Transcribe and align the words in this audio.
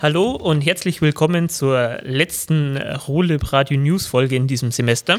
Hallo 0.00 0.30
und 0.30 0.60
herzlich 0.60 1.02
willkommen 1.02 1.48
zur 1.48 1.98
letzten 2.02 2.76
Rolib 2.76 3.52
Radio 3.52 3.76
News 3.80 4.06
Folge 4.06 4.36
in 4.36 4.46
diesem 4.46 4.70
Semester. 4.70 5.18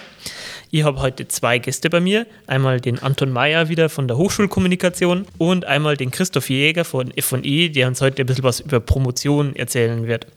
Ich 0.71 0.85
habe 0.85 1.01
heute 1.01 1.27
zwei 1.27 1.59
Gäste 1.59 1.89
bei 1.89 1.99
mir. 1.99 2.25
Einmal 2.47 2.79
den 2.79 2.97
Anton 2.97 3.29
Mayer 3.29 3.67
wieder 3.67 3.89
von 3.89 4.07
der 4.07 4.15
Hochschulkommunikation 4.15 5.25
und 5.37 5.65
einmal 5.65 5.97
den 5.97 6.11
Christoph 6.11 6.49
Jäger 6.49 6.85
von 6.85 7.11
F&E, 7.13 7.67
der 7.67 7.89
uns 7.89 7.99
heute 7.99 8.23
ein 8.23 8.25
bisschen 8.25 8.45
was 8.45 8.61
über 8.61 8.79
Promotion 8.79 9.53
erzählen 9.53 10.07
wird. 10.07 10.27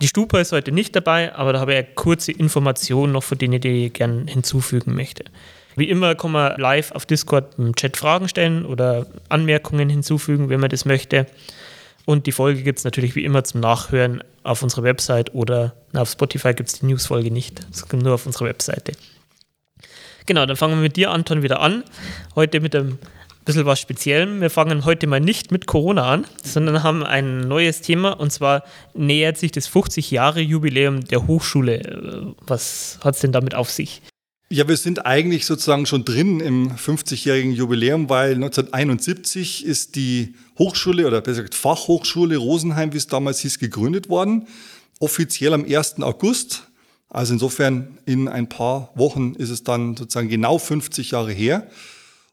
Die 0.00 0.08
Stupa 0.08 0.40
ist 0.40 0.52
heute 0.52 0.72
nicht 0.72 0.96
dabei, 0.96 1.34
aber 1.34 1.52
da 1.52 1.60
habe 1.60 1.72
ich 1.72 1.78
eine 1.80 1.88
kurze 1.94 2.32
Information 2.32 3.12
noch, 3.12 3.22
von 3.22 3.36
denen 3.36 3.60
ich 3.62 3.92
gerne 3.92 4.24
hinzufügen 4.26 4.94
möchte. 4.94 5.24
Wie 5.76 5.90
immer 5.90 6.14
kann 6.14 6.32
man 6.32 6.58
live 6.58 6.92
auf 6.92 7.04
Discord 7.04 7.58
im 7.58 7.74
Chat 7.76 7.98
Fragen 7.98 8.28
stellen 8.28 8.64
oder 8.64 9.06
Anmerkungen 9.28 9.90
hinzufügen, 9.90 10.48
wenn 10.48 10.60
man 10.60 10.70
das 10.70 10.86
möchte. 10.86 11.26
Und 12.06 12.26
die 12.26 12.32
Folge 12.32 12.62
gibt 12.62 12.78
es 12.78 12.84
natürlich 12.84 13.14
wie 13.14 13.24
immer 13.24 13.44
zum 13.44 13.60
Nachhören 13.60 14.22
auf 14.42 14.62
unserer 14.62 14.82
Website 14.82 15.34
oder 15.34 15.74
na, 15.92 16.02
auf 16.02 16.10
Spotify 16.10 16.52
gibt 16.52 16.68
es 16.68 16.80
die 16.80 16.86
Newsfolge 16.86 17.30
nicht. 17.30 17.66
Es 17.72 17.88
kommt 17.88 18.02
nur 18.02 18.14
auf 18.14 18.26
unserer 18.26 18.46
Webseite. 18.46 18.92
Genau, 20.26 20.46
dann 20.46 20.56
fangen 20.56 20.74
wir 20.74 20.82
mit 20.82 20.96
dir, 20.96 21.10
Anton, 21.10 21.42
wieder 21.42 21.60
an. 21.60 21.84
Heute 22.34 22.60
mit 22.60 22.74
einem 22.74 22.98
bisschen 23.44 23.66
was 23.66 23.80
Speziellem. 23.80 24.40
Wir 24.40 24.50
fangen 24.50 24.84
heute 24.84 25.06
mal 25.06 25.20
nicht 25.20 25.52
mit 25.52 25.66
Corona 25.66 26.10
an, 26.10 26.26
sondern 26.42 26.82
haben 26.82 27.04
ein 27.04 27.40
neues 27.40 27.82
Thema 27.82 28.12
und 28.12 28.32
zwar 28.32 28.64
nähert 28.94 29.36
sich 29.36 29.52
das 29.52 29.70
50-Jahre-Jubiläum 29.70 31.04
der 31.04 31.26
Hochschule. 31.26 32.34
Was 32.46 32.98
hat 33.02 33.14
es 33.14 33.20
denn 33.20 33.32
damit 33.32 33.54
auf 33.54 33.70
sich? 33.70 34.02
Ja, 34.54 34.68
wir 34.68 34.76
sind 34.76 35.04
eigentlich 35.04 35.46
sozusagen 35.46 35.84
schon 35.84 36.04
drin 36.04 36.38
im 36.38 36.70
50-jährigen 36.70 37.50
Jubiläum, 37.50 38.08
weil 38.08 38.34
1971 38.34 39.64
ist 39.64 39.96
die 39.96 40.36
Hochschule 40.60 41.08
oder 41.08 41.20
besser 41.22 41.42
gesagt 41.42 41.56
Fachhochschule 41.56 42.36
Rosenheim, 42.36 42.92
wie 42.92 42.98
es 42.98 43.08
damals 43.08 43.40
hieß, 43.40 43.58
gegründet 43.58 44.08
worden. 44.08 44.46
Offiziell 45.00 45.54
am 45.54 45.64
1. 45.64 46.00
August. 46.02 46.68
Also 47.08 47.32
insofern 47.32 47.98
in 48.06 48.28
ein 48.28 48.48
paar 48.48 48.92
Wochen 48.94 49.34
ist 49.34 49.50
es 49.50 49.64
dann 49.64 49.96
sozusagen 49.96 50.28
genau 50.28 50.58
50 50.58 51.10
Jahre 51.10 51.32
her. 51.32 51.66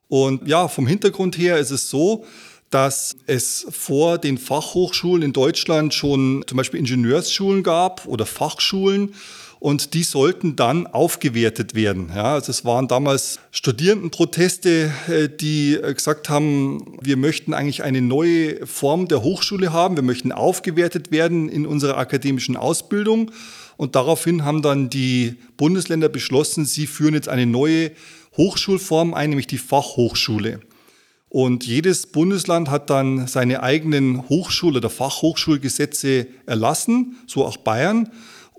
Und 0.07 0.47
ja, 0.47 0.67
vom 0.67 0.85
Hintergrund 0.85 1.39
her 1.39 1.57
ist 1.57 1.71
es 1.71 1.89
so, 1.89 2.23
dass 2.69 3.15
es 3.25 3.65
vor 3.71 4.19
den 4.19 4.37
Fachhochschulen 4.37 5.23
in 5.23 5.33
Deutschland 5.33 5.95
schon 5.95 6.43
zum 6.45 6.57
Beispiel 6.57 6.81
Ingenieursschulen 6.81 7.63
gab 7.63 8.05
oder 8.05 8.27
Fachschulen 8.27 9.15
und 9.61 9.93
die 9.93 10.01
sollten 10.01 10.55
dann 10.55 10.87
aufgewertet 10.87 11.75
werden. 11.75 12.09
Ja, 12.15 12.33
also 12.33 12.49
es 12.49 12.65
waren 12.65 12.87
damals 12.87 13.39
Studierendenproteste, 13.51 14.91
äh, 15.07 15.29
die 15.29 15.75
äh, 15.75 15.93
gesagt 15.93 16.29
haben, 16.29 16.97
wir 16.99 17.15
möchten 17.15 17.53
eigentlich 17.53 17.83
eine 17.83 18.01
neue 18.01 18.65
Form 18.65 19.07
der 19.07 19.21
Hochschule 19.21 19.71
haben, 19.71 19.95
wir 19.95 20.01
möchten 20.01 20.31
aufgewertet 20.31 21.11
werden 21.11 21.47
in 21.47 21.67
unserer 21.67 21.99
akademischen 21.99 22.57
Ausbildung. 22.57 23.29
Und 23.77 23.95
daraufhin 23.95 24.45
haben 24.45 24.63
dann 24.63 24.89
die 24.89 25.35
Bundesländer 25.57 26.09
beschlossen, 26.09 26.65
sie 26.65 26.87
führen 26.87 27.13
jetzt 27.13 27.29
eine 27.29 27.45
neue 27.45 27.91
Hochschulform 28.37 29.13
ein, 29.13 29.29
nämlich 29.29 29.47
die 29.47 29.59
Fachhochschule. 29.59 30.61
Und 31.29 31.67
jedes 31.67 32.07
Bundesland 32.07 32.71
hat 32.71 32.89
dann 32.89 33.27
seine 33.27 33.61
eigenen 33.61 34.27
Hochschul- 34.27 34.77
oder 34.77 34.89
Fachhochschulgesetze 34.89 36.25
erlassen, 36.47 37.17
so 37.27 37.45
auch 37.45 37.57
Bayern. 37.57 38.09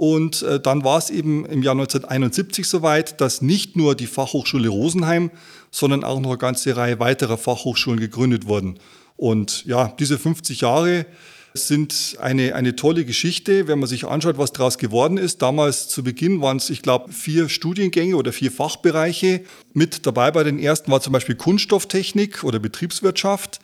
Und 0.02 0.42
äh, 0.42 0.58
dann 0.58 0.82
war 0.82 0.98
es 0.98 1.10
eben 1.10 1.46
im 1.46 1.62
Jahr 1.62 1.74
1971 1.74 2.66
soweit, 2.66 3.20
dass 3.20 3.40
nicht 3.40 3.76
nur 3.76 3.94
die 3.94 4.08
Fachhochschule 4.08 4.68
Rosenheim, 4.68 5.30
sondern 5.70 6.02
auch 6.02 6.18
noch 6.18 6.30
eine 6.30 6.38
ganze 6.38 6.76
Reihe 6.76 6.98
weiterer 6.98 7.38
Fachhochschulen 7.38 8.00
gegründet 8.00 8.48
wurden. 8.48 8.80
Und 9.16 9.64
ja, 9.64 9.94
diese 10.00 10.18
50 10.18 10.62
Jahre 10.62 11.06
sind 11.54 12.16
eine, 12.20 12.56
eine 12.56 12.74
tolle 12.74 13.04
Geschichte, 13.04 13.68
wenn 13.68 13.78
man 13.78 13.88
sich 13.88 14.04
anschaut, 14.04 14.38
was 14.38 14.50
daraus 14.50 14.76
geworden 14.76 15.18
ist. 15.18 15.40
Damals 15.40 15.86
zu 15.86 16.02
Beginn 16.02 16.40
waren 16.40 16.56
es, 16.56 16.68
ich 16.68 16.82
glaube, 16.82 17.12
vier 17.12 17.48
Studiengänge 17.48 18.16
oder 18.16 18.32
vier 18.32 18.50
Fachbereiche. 18.50 19.44
Mit 19.72 20.04
dabei 20.04 20.32
bei 20.32 20.42
den 20.42 20.58
ersten 20.58 20.90
war 20.90 21.00
zum 21.00 21.12
Beispiel 21.12 21.36
Kunststofftechnik 21.36 22.42
oder 22.42 22.58
Betriebswirtschaft. 22.58 23.60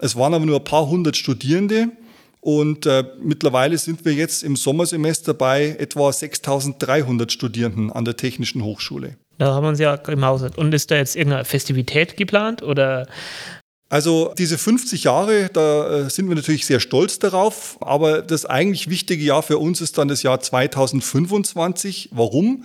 Es 0.00 0.16
waren 0.16 0.34
aber 0.34 0.44
nur 0.44 0.58
ein 0.58 0.64
paar 0.64 0.86
hundert 0.86 1.16
Studierende. 1.16 1.92
Und 2.40 2.86
äh, 2.86 3.04
mittlerweile 3.20 3.76
sind 3.78 4.04
wir 4.04 4.12
jetzt 4.12 4.44
im 4.44 4.56
Sommersemester 4.56 5.34
bei 5.34 5.76
etwa 5.78 6.12
6300 6.12 7.32
Studierenden 7.32 7.92
an 7.92 8.04
der 8.04 8.16
Technischen 8.16 8.62
Hochschule. 8.62 9.16
Da 9.38 9.54
haben 9.54 9.64
wir 9.64 9.68
uns 9.70 9.80
ja 9.80 9.96
gemausert. 9.96 10.58
Und 10.58 10.72
ist 10.74 10.90
da 10.90 10.96
jetzt 10.96 11.16
irgendeine 11.16 11.44
Festivität 11.44 12.16
geplant 12.16 12.62
oder? 12.62 13.06
Also 13.90 14.34
diese 14.36 14.58
50 14.58 15.04
Jahre, 15.04 15.48
da 15.50 16.06
äh, 16.06 16.10
sind 16.10 16.28
wir 16.28 16.36
natürlich 16.36 16.66
sehr 16.66 16.78
stolz 16.78 17.18
darauf, 17.18 17.78
aber 17.80 18.20
das 18.20 18.44
eigentlich 18.44 18.90
wichtige 18.90 19.24
Jahr 19.24 19.42
für 19.42 19.56
uns 19.56 19.80
ist 19.80 19.96
dann 19.96 20.08
das 20.08 20.22
Jahr 20.22 20.40
2025. 20.40 22.10
Warum? 22.12 22.64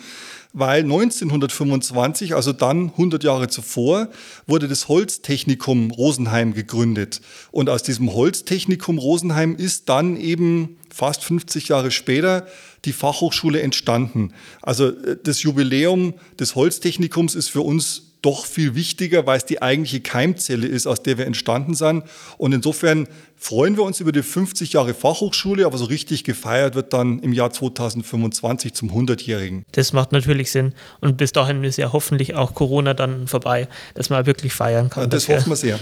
Weil 0.53 0.83
1925, 0.83 2.35
also 2.35 2.53
dann 2.53 2.91
100 2.91 3.23
Jahre 3.23 3.47
zuvor, 3.47 4.09
wurde 4.45 4.67
das 4.67 4.87
Holztechnikum 4.87 5.89
Rosenheim 5.91 6.53
gegründet. 6.53 7.21
Und 7.51 7.69
aus 7.69 7.81
diesem 7.81 8.13
Holztechnikum 8.13 8.99
Rosenheim 8.99 9.55
ist 9.55 9.89
dann 9.89 10.15
eben 10.15 10.77
fast 10.93 11.23
50 11.23 11.69
Jahre 11.69 11.89
später 11.89 12.45
die 12.85 12.93
Fachhochschule 12.93 13.61
entstanden. 13.61 14.33
Also 14.61 14.89
äh, 14.89 15.17
das 15.21 15.41
Jubiläum 15.41 16.13
des 16.39 16.55
Holztechnikums 16.55 17.33
ist 17.33 17.49
für 17.49 17.61
uns 17.61 18.12
doch 18.23 18.45
viel 18.45 18.73
wichtiger, 18.73 19.27
weil 19.27 19.37
es 19.37 19.45
die 19.45 19.61
eigentliche 19.61 19.99
Keimzelle 20.01 20.65
ist, 20.65 20.87
aus 20.87 21.03
der 21.03 21.17
wir 21.17 21.27
entstanden 21.27 21.75
sind. 21.75 22.03
Und 22.37 22.53
insofern 22.53 23.07
freuen 23.35 23.77
wir 23.77 23.83
uns 23.83 23.99
über 23.99 24.11
die 24.11 24.23
50 24.23 24.73
Jahre 24.73 24.93
Fachhochschule, 24.93 25.65
aber 25.65 25.77
so 25.77 25.85
richtig 25.85 26.23
gefeiert 26.23 26.75
wird 26.75 26.93
dann 26.93 27.19
im 27.19 27.33
Jahr 27.33 27.51
2025 27.51 28.73
zum 28.73 28.89
100-Jährigen. 28.89 29.65
Das 29.73 29.93
macht 29.93 30.13
natürlich 30.13 30.51
Sinn. 30.51 30.73
Und 31.01 31.17
bis 31.17 31.33
dahin 31.33 31.63
ist 31.63 31.77
ja 31.77 31.91
hoffentlich 31.91 32.33
auch 32.33 32.53
Corona 32.53 32.93
dann 32.93 33.27
vorbei, 33.27 33.67
dass 33.93 34.09
man 34.09 34.25
wirklich 34.25 34.53
feiern 34.53 34.89
kann. 34.89 35.03
Ja, 35.03 35.07
das 35.07 35.27
hoffen 35.27 35.49
wir 35.49 35.55
sehr. 35.57 35.79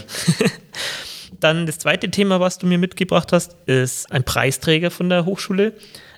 dann 1.40 1.66
das 1.66 1.78
zweite 1.80 2.10
Thema, 2.10 2.40
was 2.40 2.58
du 2.58 2.68
mir 2.68 2.78
mitgebracht 2.78 3.32
hast, 3.32 3.56
ist 3.66 4.12
ein 4.12 4.24
Preisträger 4.24 4.92
von 4.92 5.10
der 5.10 5.26
Hochschule. 5.26 5.74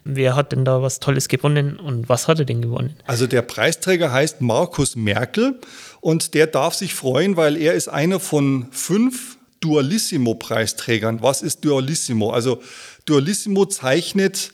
Wer 0.05 0.35
hat 0.35 0.51
denn 0.51 0.65
da 0.65 0.81
was 0.81 0.99
Tolles 0.99 1.29
gewonnen 1.29 1.77
und 1.77 2.09
was 2.09 2.27
hat 2.27 2.39
er 2.39 2.45
denn 2.45 2.61
gewonnen? 2.61 2.97
Also 3.05 3.25
der 3.25 3.41
Preisträger 3.41 4.11
heißt 4.11 4.41
Markus 4.41 4.97
Merkel 4.97 5.59
und 6.03 6.33
der 6.33 6.47
darf 6.47 6.73
sich 6.73 6.93
freuen, 6.93 7.37
weil 7.37 7.55
er 7.55 7.75
ist 7.75 7.87
einer 7.87 8.19
von 8.19 8.67
fünf 8.71 9.37
Dualissimo-Preisträgern. 9.61 11.21
Was 11.21 11.41
ist 11.41 11.63
Dualissimo? 11.63 12.31
Also 12.31 12.61
Dualissimo 13.05 13.65
zeichnet 13.65 14.51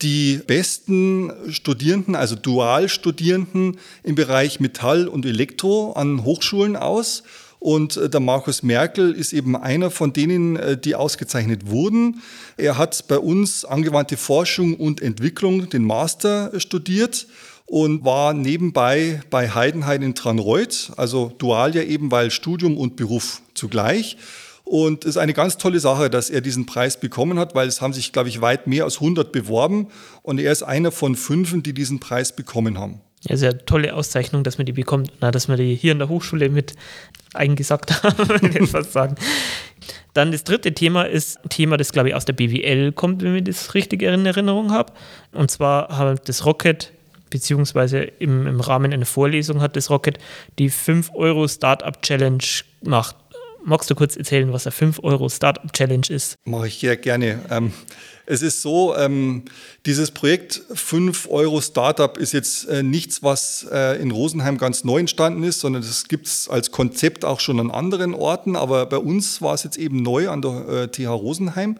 die 0.00 0.40
besten 0.46 1.32
Studierenden, 1.50 2.14
also 2.14 2.36
Dualstudierenden 2.36 3.78
im 4.04 4.14
Bereich 4.14 4.60
Metall 4.60 5.08
und 5.08 5.26
Elektro 5.26 5.90
an 5.92 6.22
Hochschulen 6.22 6.76
aus. 6.76 7.24
Und 7.58 7.96
äh, 7.96 8.08
der 8.08 8.20
Markus 8.20 8.62
Merkel 8.62 9.12
ist 9.12 9.32
eben 9.32 9.56
einer 9.56 9.90
von 9.90 10.12
denen, 10.12 10.54
äh, 10.54 10.76
die 10.76 10.94
ausgezeichnet 10.94 11.68
wurden. 11.68 12.22
Er 12.56 12.78
hat 12.78 13.08
bei 13.08 13.18
uns 13.18 13.64
angewandte 13.64 14.16
Forschung 14.16 14.74
und 14.76 15.02
Entwicklung 15.02 15.68
den 15.68 15.82
Master 15.82 16.52
studiert 16.60 17.26
und 17.72 18.04
war 18.04 18.34
nebenbei 18.34 19.22
bei 19.30 19.48
Heidenheim 19.48 20.02
in 20.02 20.14
Tranreuth, 20.14 20.92
also 20.98 21.32
dual 21.38 21.74
ja 21.74 21.80
eben, 21.80 22.10
weil 22.10 22.30
Studium 22.30 22.76
und 22.76 22.96
Beruf 22.96 23.40
zugleich. 23.54 24.18
Und 24.64 25.06
es 25.06 25.12
ist 25.12 25.16
eine 25.16 25.32
ganz 25.32 25.56
tolle 25.56 25.80
Sache, 25.80 26.10
dass 26.10 26.28
er 26.28 26.42
diesen 26.42 26.66
Preis 26.66 27.00
bekommen 27.00 27.38
hat, 27.38 27.54
weil 27.54 27.66
es 27.66 27.80
haben 27.80 27.94
sich, 27.94 28.12
glaube 28.12 28.28
ich, 28.28 28.42
weit 28.42 28.66
mehr 28.66 28.84
als 28.84 28.96
100 28.96 29.32
beworben 29.32 29.86
und 30.20 30.38
er 30.38 30.52
ist 30.52 30.62
einer 30.62 30.92
von 30.92 31.16
fünf, 31.16 31.54
die 31.62 31.72
diesen 31.72 31.98
Preis 31.98 32.36
bekommen 32.36 32.78
haben. 32.78 33.00
Ja, 33.26 33.38
sehr 33.38 33.64
tolle 33.64 33.94
Auszeichnung, 33.94 34.44
dass 34.44 34.58
man 34.58 34.66
die 34.66 34.72
bekommt, 34.72 35.10
na, 35.22 35.30
dass 35.30 35.48
man 35.48 35.56
die 35.56 35.74
hier 35.74 35.92
in 35.92 35.98
der 35.98 36.10
Hochschule 36.10 36.50
mit 36.50 36.74
eingesagt 37.32 38.02
haben, 38.02 38.54
ich 38.54 38.68
fast 38.68 38.92
sagen. 38.92 39.14
Dann 40.12 40.30
das 40.30 40.44
dritte 40.44 40.74
Thema 40.74 41.04
ist 41.04 41.42
ein 41.42 41.48
Thema, 41.48 41.78
das 41.78 41.92
glaube 41.92 42.10
ich 42.10 42.14
aus 42.14 42.26
der 42.26 42.34
BWL 42.34 42.92
kommt, 42.92 43.22
wenn 43.22 43.34
ich 43.34 43.44
das 43.44 43.72
richtig 43.72 44.02
in 44.02 44.26
Erinnerung 44.26 44.72
habe. 44.72 44.92
Und 45.32 45.50
zwar 45.50 45.96
hat 45.96 46.28
das 46.28 46.44
Rocket, 46.44 46.92
beziehungsweise 47.32 48.00
im, 48.00 48.46
im 48.46 48.60
Rahmen 48.60 48.92
einer 48.92 49.06
Vorlesung 49.06 49.62
hat 49.62 49.74
das 49.74 49.88
Rocket 49.88 50.18
die 50.58 50.68
5 50.68 51.10
Euro 51.14 51.48
Startup 51.48 52.00
Challenge 52.02 52.44
gemacht. 52.82 53.16
Magst 53.64 53.88
du 53.90 53.94
kurz 53.94 54.16
erzählen, 54.16 54.52
was 54.52 54.66
eine 54.66 54.72
5 54.72 55.00
Euro 55.02 55.28
Startup 55.30 55.72
Challenge 55.72 56.06
ist? 56.10 56.36
Mache 56.44 56.68
ich 56.68 56.78
sehr 56.80 56.96
gerne. 56.96 57.40
Ähm, 57.48 57.72
es 58.26 58.42
ist 58.42 58.60
so, 58.60 58.94
ähm, 58.96 59.44
dieses 59.86 60.10
Projekt 60.10 60.60
5 60.74 61.28
Euro 61.30 61.62
Startup 61.62 62.18
ist 62.18 62.32
jetzt 62.32 62.68
äh, 62.68 62.82
nichts, 62.82 63.22
was 63.22 63.66
äh, 63.72 64.00
in 64.02 64.10
Rosenheim 64.10 64.58
ganz 64.58 64.84
neu 64.84 64.98
entstanden 65.00 65.42
ist, 65.42 65.60
sondern 65.60 65.80
das 65.80 66.08
gibt 66.08 66.26
es 66.26 66.48
als 66.48 66.70
Konzept 66.70 67.24
auch 67.24 67.40
schon 67.40 67.58
an 67.60 67.70
anderen 67.70 68.14
Orten. 68.14 68.56
Aber 68.56 68.84
bei 68.84 68.98
uns 68.98 69.40
war 69.40 69.54
es 69.54 69.62
jetzt 69.64 69.78
eben 69.78 70.02
neu 70.02 70.28
an 70.28 70.42
der 70.42 70.68
äh, 70.68 70.88
TH 70.88 71.08
Rosenheim. 71.08 71.78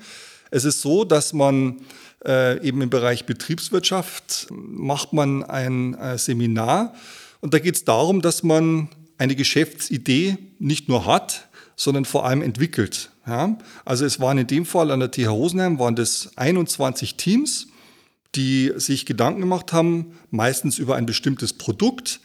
Es 0.50 0.64
ist 0.64 0.80
so, 0.80 1.04
dass 1.04 1.32
man 1.32 1.80
äh, 2.24 2.62
eben 2.66 2.80
im 2.82 2.90
Bereich 2.90 3.26
Betriebswirtschaft 3.26 4.48
macht 4.50 5.12
man 5.12 5.42
ein 5.42 5.94
äh, 5.94 6.18
Seminar 6.18 6.94
und 7.40 7.54
da 7.54 7.58
geht 7.58 7.76
es 7.76 7.84
darum, 7.84 8.22
dass 8.22 8.42
man 8.42 8.88
eine 9.18 9.36
Geschäftsidee 9.36 10.36
nicht 10.58 10.88
nur 10.88 11.06
hat, 11.06 11.48
sondern 11.76 12.04
vor 12.04 12.24
allem 12.24 12.42
entwickelt. 12.42 13.10
Ja? 13.26 13.58
Also 13.84 14.04
es 14.04 14.20
waren 14.20 14.38
in 14.38 14.46
dem 14.46 14.64
Fall 14.64 14.90
an 14.90 15.00
der 15.00 15.10
TH 15.10 15.28
Rosenheim 15.28 15.78
waren 15.78 15.96
das 15.96 16.30
21 16.36 17.16
Teams, 17.16 17.68
die 18.34 18.72
sich 18.76 19.06
Gedanken 19.06 19.40
gemacht 19.40 19.72
haben, 19.72 20.18
meistens 20.30 20.78
über 20.78 20.96
ein 20.96 21.06
bestimmtes 21.06 21.52
Produkt, 21.52 22.20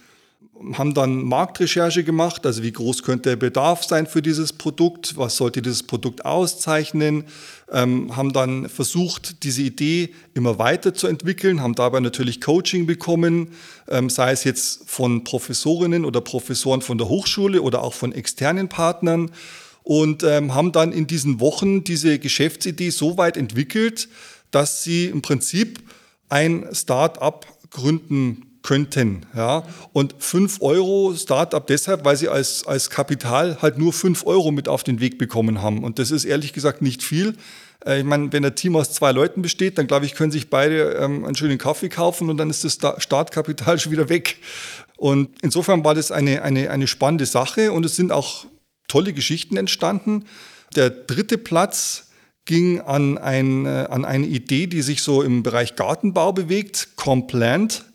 haben 0.73 0.93
dann 0.93 1.23
Marktrecherche 1.23 2.03
gemacht, 2.03 2.45
also 2.45 2.63
wie 2.63 2.71
groß 2.71 3.03
könnte 3.03 3.29
der 3.29 3.35
Bedarf 3.35 3.83
sein 3.83 4.07
für 4.07 4.21
dieses 4.21 4.53
Produkt, 4.53 5.17
was 5.17 5.37
sollte 5.37 5.61
dieses 5.61 5.83
Produkt 5.83 6.25
auszeichnen, 6.25 7.25
ähm, 7.71 8.15
haben 8.15 8.33
dann 8.33 8.69
versucht, 8.69 9.43
diese 9.43 9.61
Idee 9.61 10.13
immer 10.33 10.57
weiter 10.59 10.93
zu 10.93 11.07
entwickeln, 11.07 11.61
haben 11.61 11.75
dabei 11.75 11.99
natürlich 11.99 12.41
Coaching 12.41 12.85
bekommen, 12.85 13.51
ähm, 13.87 14.09
sei 14.09 14.31
es 14.31 14.43
jetzt 14.43 14.89
von 14.89 15.23
Professorinnen 15.23 16.05
oder 16.05 16.21
Professoren 16.21 16.81
von 16.81 16.97
der 16.97 17.09
Hochschule 17.09 17.61
oder 17.61 17.83
auch 17.83 17.93
von 17.93 18.11
externen 18.11 18.69
Partnern 18.69 19.31
und 19.83 20.23
ähm, 20.23 20.53
haben 20.53 20.71
dann 20.71 20.91
in 20.91 21.07
diesen 21.07 21.39
Wochen 21.39 21.83
diese 21.83 22.19
Geschäftsidee 22.19 22.89
so 22.89 23.17
weit 23.17 23.37
entwickelt, 23.37 24.09
dass 24.51 24.83
sie 24.83 25.05
im 25.05 25.21
Prinzip 25.21 25.79
ein 26.29 26.67
Start-up 26.73 27.47
gründen 27.69 28.46
könnten. 28.67 29.25
Ja? 29.33 29.63
Und 29.93 30.15
5 30.19 30.61
Euro 30.61 31.15
Startup 31.15 31.65
deshalb, 31.65 32.03
weil 32.03 32.17
sie 32.17 32.27
als, 32.27 32.67
als 32.67 32.89
Kapital 32.89 33.59
halt 33.61 33.77
nur 33.77 33.93
5 33.93 34.27
Euro 34.27 34.51
mit 34.51 34.67
auf 34.67 34.83
den 34.83 34.99
Weg 34.99 35.17
bekommen 35.17 35.61
haben. 35.61 35.85
Und 35.85 35.99
das 35.99 36.11
ist 36.11 36.25
ehrlich 36.25 36.51
gesagt 36.51 36.81
nicht 36.81 37.01
viel. 37.01 37.35
Äh, 37.85 37.99
ich 37.99 38.03
meine, 38.03 38.33
wenn 38.33 38.43
ein 38.43 38.55
Team 38.55 38.75
aus 38.75 38.91
zwei 38.91 39.13
Leuten 39.13 39.41
besteht, 39.41 39.77
dann 39.77 39.87
glaube 39.87 40.05
ich, 40.05 40.15
können 40.15 40.33
sich 40.33 40.49
beide 40.49 40.95
ähm, 40.95 41.23
einen 41.23 41.35
schönen 41.35 41.57
Kaffee 41.57 41.87
kaufen 41.87 42.29
und 42.29 42.35
dann 42.35 42.49
ist 42.49 42.65
das 42.65 42.77
Startkapital 42.97 43.79
schon 43.79 43.93
wieder 43.93 44.09
weg. 44.09 44.37
Und 44.97 45.29
insofern 45.41 45.85
war 45.85 45.95
das 45.95 46.11
eine, 46.11 46.41
eine, 46.41 46.69
eine 46.69 46.87
spannende 46.87 47.25
Sache 47.25 47.71
und 47.71 47.85
es 47.85 47.95
sind 47.95 48.11
auch 48.11 48.47
tolle 48.89 49.13
Geschichten 49.13 49.55
entstanden. 49.55 50.25
Der 50.75 50.89
dritte 50.89 51.37
Platz 51.37 52.09
ging 52.43 52.81
an, 52.81 53.17
ein, 53.17 53.65
äh, 53.65 53.87
an 53.89 54.03
eine 54.03 54.27
Idee, 54.27 54.67
die 54.67 54.81
sich 54.81 55.03
so 55.03 55.21
im 55.21 55.41
Bereich 55.43 55.77
Gartenbau 55.77 56.33
bewegt, 56.33 56.89
Complant 56.97 57.85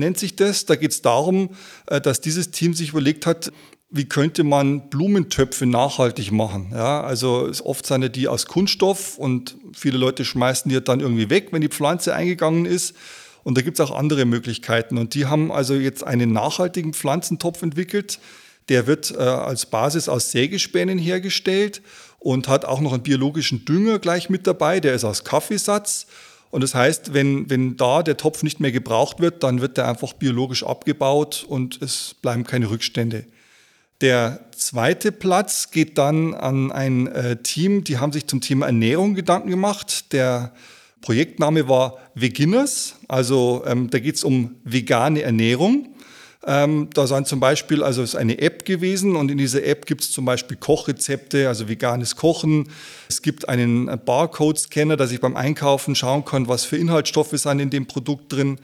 nennt 0.00 0.18
sich 0.18 0.34
das. 0.34 0.66
Da 0.66 0.74
geht 0.74 0.90
es 0.90 1.02
darum, 1.02 1.50
äh, 1.86 2.00
dass 2.00 2.20
dieses 2.20 2.50
Team 2.50 2.74
sich 2.74 2.90
überlegt 2.90 3.26
hat, 3.26 3.52
wie 3.90 4.04
könnte 4.04 4.44
man 4.44 4.88
Blumentöpfe 4.88 5.66
nachhaltig 5.66 6.30
machen. 6.30 6.70
Ja, 6.72 7.02
also 7.02 7.50
oft 7.64 7.84
sind 7.86 8.14
die 8.14 8.28
aus 8.28 8.46
Kunststoff 8.46 9.18
und 9.18 9.56
viele 9.74 9.98
Leute 9.98 10.24
schmeißen 10.24 10.70
die 10.70 10.80
dann 10.80 11.00
irgendwie 11.00 11.28
weg, 11.28 11.48
wenn 11.50 11.60
die 11.60 11.68
Pflanze 11.68 12.14
eingegangen 12.14 12.66
ist. 12.66 12.94
Und 13.42 13.56
da 13.56 13.62
gibt 13.62 13.80
es 13.80 13.84
auch 13.84 13.96
andere 13.96 14.26
Möglichkeiten. 14.26 14.98
Und 14.98 15.14
die 15.14 15.26
haben 15.26 15.50
also 15.50 15.74
jetzt 15.74 16.04
einen 16.04 16.32
nachhaltigen 16.32 16.92
Pflanzentopf 16.92 17.62
entwickelt. 17.62 18.20
Der 18.68 18.86
wird 18.86 19.10
äh, 19.10 19.18
als 19.18 19.66
Basis 19.66 20.08
aus 20.08 20.30
Sägespänen 20.30 20.98
hergestellt 20.98 21.82
und 22.20 22.46
hat 22.46 22.64
auch 22.64 22.80
noch 22.80 22.92
einen 22.92 23.02
biologischen 23.02 23.64
Dünger 23.64 23.98
gleich 23.98 24.30
mit 24.30 24.46
dabei. 24.46 24.78
Der 24.78 24.94
ist 24.94 25.04
aus 25.04 25.24
Kaffeesatz 25.24 26.06
und 26.50 26.62
das 26.62 26.74
heißt, 26.74 27.14
wenn, 27.14 27.48
wenn 27.48 27.76
da 27.76 28.02
der 28.02 28.16
Topf 28.16 28.42
nicht 28.42 28.58
mehr 28.60 28.72
gebraucht 28.72 29.20
wird, 29.20 29.42
dann 29.42 29.60
wird 29.60 29.76
der 29.76 29.88
einfach 29.88 30.12
biologisch 30.14 30.64
abgebaut 30.64 31.44
und 31.48 31.80
es 31.80 32.14
bleiben 32.20 32.44
keine 32.44 32.70
Rückstände. 32.70 33.24
Der 34.00 34.40
zweite 34.56 35.12
Platz 35.12 35.70
geht 35.70 35.98
dann 35.98 36.34
an 36.34 36.72
ein 36.72 37.06
äh, 37.08 37.36
Team, 37.36 37.84
die 37.84 37.98
haben 37.98 38.12
sich 38.12 38.26
zum 38.26 38.40
Thema 38.40 38.66
Ernährung 38.66 39.14
Gedanken 39.14 39.50
gemacht. 39.50 40.12
Der 40.12 40.52
Projektname 41.02 41.68
war 41.68 41.98
Veginners, 42.14 42.96
also 43.08 43.62
ähm, 43.66 43.90
da 43.90 43.98
geht 43.98 44.16
es 44.16 44.24
um 44.24 44.56
vegane 44.64 45.22
Ernährung. 45.22 45.89
Ähm, 46.46 46.88
da 46.94 47.06
sind 47.06 47.26
zum 47.26 47.38
Beispiel, 47.38 47.82
also 47.82 48.02
es 48.02 48.10
ist 48.10 48.16
eine 48.16 48.40
App 48.40 48.64
gewesen 48.64 49.14
und 49.14 49.30
in 49.30 49.36
dieser 49.36 49.62
App 49.62 49.84
gibt 49.84 50.02
es 50.02 50.10
zum 50.10 50.24
Beispiel 50.24 50.56
Kochrezepte, 50.56 51.48
also 51.48 51.68
veganes 51.68 52.16
Kochen. 52.16 52.70
Es 53.08 53.20
gibt 53.20 53.48
einen 53.48 53.86
Barcode-Scanner, 54.04 54.96
dass 54.96 55.12
ich 55.12 55.20
beim 55.20 55.36
Einkaufen 55.36 55.94
schauen 55.94 56.24
kann, 56.24 56.48
was 56.48 56.64
für 56.64 56.78
Inhaltsstoffe 56.78 57.32
sind 57.32 57.60
in 57.60 57.68
dem 57.68 57.86
Produkt 57.86 58.32
drin. 58.32 58.58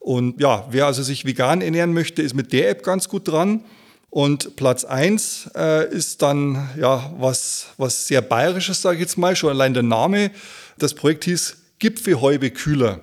Und 0.00 0.40
ja, 0.40 0.66
wer 0.70 0.86
also 0.86 1.04
sich 1.04 1.24
vegan 1.24 1.60
ernähren 1.60 1.92
möchte, 1.92 2.22
ist 2.22 2.34
mit 2.34 2.52
der 2.52 2.70
App 2.70 2.82
ganz 2.82 3.08
gut 3.08 3.28
dran. 3.28 3.64
Und 4.10 4.56
Platz 4.56 4.84
1 4.84 5.50
äh, 5.54 5.88
ist 5.90 6.22
dann 6.22 6.68
ja 6.76 7.14
was, 7.18 7.68
was 7.78 8.08
sehr 8.08 8.20
Bayerisches, 8.20 8.82
sage 8.82 8.96
ich 8.96 9.02
jetzt 9.02 9.16
mal, 9.16 9.36
schon 9.36 9.50
allein 9.50 9.74
der 9.74 9.84
Name. 9.84 10.32
Das 10.76 10.92
Projekt 10.92 11.24
hieß 11.24 11.56
Gipfelhäube 11.78 12.50
Kühler. 12.50 13.00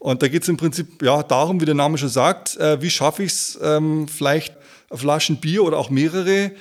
Und 0.00 0.22
da 0.22 0.28
geht 0.28 0.42
es 0.42 0.48
im 0.48 0.56
Prinzip 0.56 1.02
ja, 1.02 1.22
darum, 1.22 1.60
wie 1.60 1.66
der 1.66 1.74
Name 1.74 1.98
schon 1.98 2.08
sagt, 2.08 2.56
äh, 2.56 2.80
wie 2.80 2.88
schaffe 2.88 3.22
ich 3.22 3.32
es, 3.32 3.58
ähm, 3.62 4.08
vielleicht 4.08 4.56
Flaschen 4.90 5.36
Bier 5.36 5.62
oder 5.62 5.76
auch 5.76 5.90
mehrere 5.90 6.52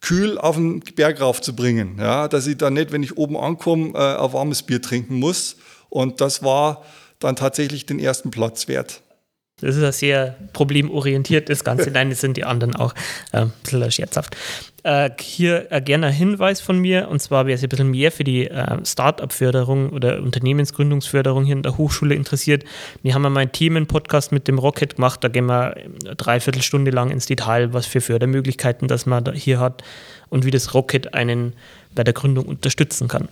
kühl 0.00 0.36
auf 0.36 0.56
den 0.56 0.80
Berg 0.80 1.20
raufzubringen. 1.20 1.98
Ja, 1.98 2.26
dass 2.26 2.48
ich 2.48 2.56
dann 2.56 2.74
nicht, 2.74 2.90
wenn 2.90 3.04
ich 3.04 3.16
oben 3.16 3.36
ankomme, 3.36 3.92
äh, 3.94 4.16
ein 4.16 4.32
warmes 4.32 4.64
Bier 4.64 4.82
trinken 4.82 5.14
muss. 5.14 5.56
Und 5.88 6.20
das 6.20 6.42
war 6.42 6.82
dann 7.20 7.36
tatsächlich 7.36 7.86
den 7.86 8.00
ersten 8.00 8.32
Platz 8.32 8.66
wert. 8.66 9.02
Das 9.60 9.76
ist 9.76 9.82
ja 9.82 9.92
sehr 9.92 10.36
problemorientiert, 10.52 11.48
das 11.48 11.64
Ganze. 11.64 11.90
Nein, 11.92 12.10
das 12.10 12.20
sind 12.20 12.36
die 12.36 12.44
anderen 12.44 12.76
auch 12.76 12.94
äh, 13.32 13.38
ein 13.38 13.52
bisschen 13.62 13.90
scherzhaft. 13.90 14.36
Äh, 14.82 15.10
hier 15.20 15.70
äh, 15.70 15.82
gerne 15.82 16.06
ein 16.06 16.12
Hinweis 16.12 16.60
von 16.60 16.78
mir, 16.78 17.08
und 17.08 17.20
zwar, 17.20 17.46
wer 17.46 17.56
sich 17.56 17.66
ein 17.66 17.68
bisschen 17.68 17.90
mehr 17.90 18.10
für 18.10 18.24
die 18.24 18.46
äh, 18.46 18.84
Start-up-Förderung 18.84 19.90
oder 19.90 20.22
Unternehmensgründungsförderung 20.22 21.44
hier 21.44 21.56
in 21.56 21.62
der 21.62 21.76
Hochschule 21.76 22.14
interessiert. 22.14 22.64
Wir 23.02 23.14
haben 23.14 23.26
einmal 23.26 23.42
einen 23.42 23.52
Themen-Podcast 23.52 24.32
mit 24.32 24.48
dem 24.48 24.58
Rocket 24.58 24.96
gemacht, 24.96 25.22
da 25.22 25.28
gehen 25.28 25.46
wir 25.46 25.74
eine 25.74 26.16
Dreiviertelstunde 26.16 26.90
lang 26.90 27.10
ins 27.10 27.26
Detail, 27.26 27.74
was 27.74 27.86
für 27.86 28.00
Fördermöglichkeiten 28.00 28.88
das 28.88 29.04
man 29.04 29.32
hier 29.34 29.60
hat 29.60 29.82
und 30.30 30.46
wie 30.46 30.50
das 30.50 30.72
Rocket 30.72 31.12
einen 31.12 31.52
bei 31.94 32.04
der 32.04 32.14
Gründung 32.14 32.46
unterstützen 32.46 33.08
kann. 33.08 33.28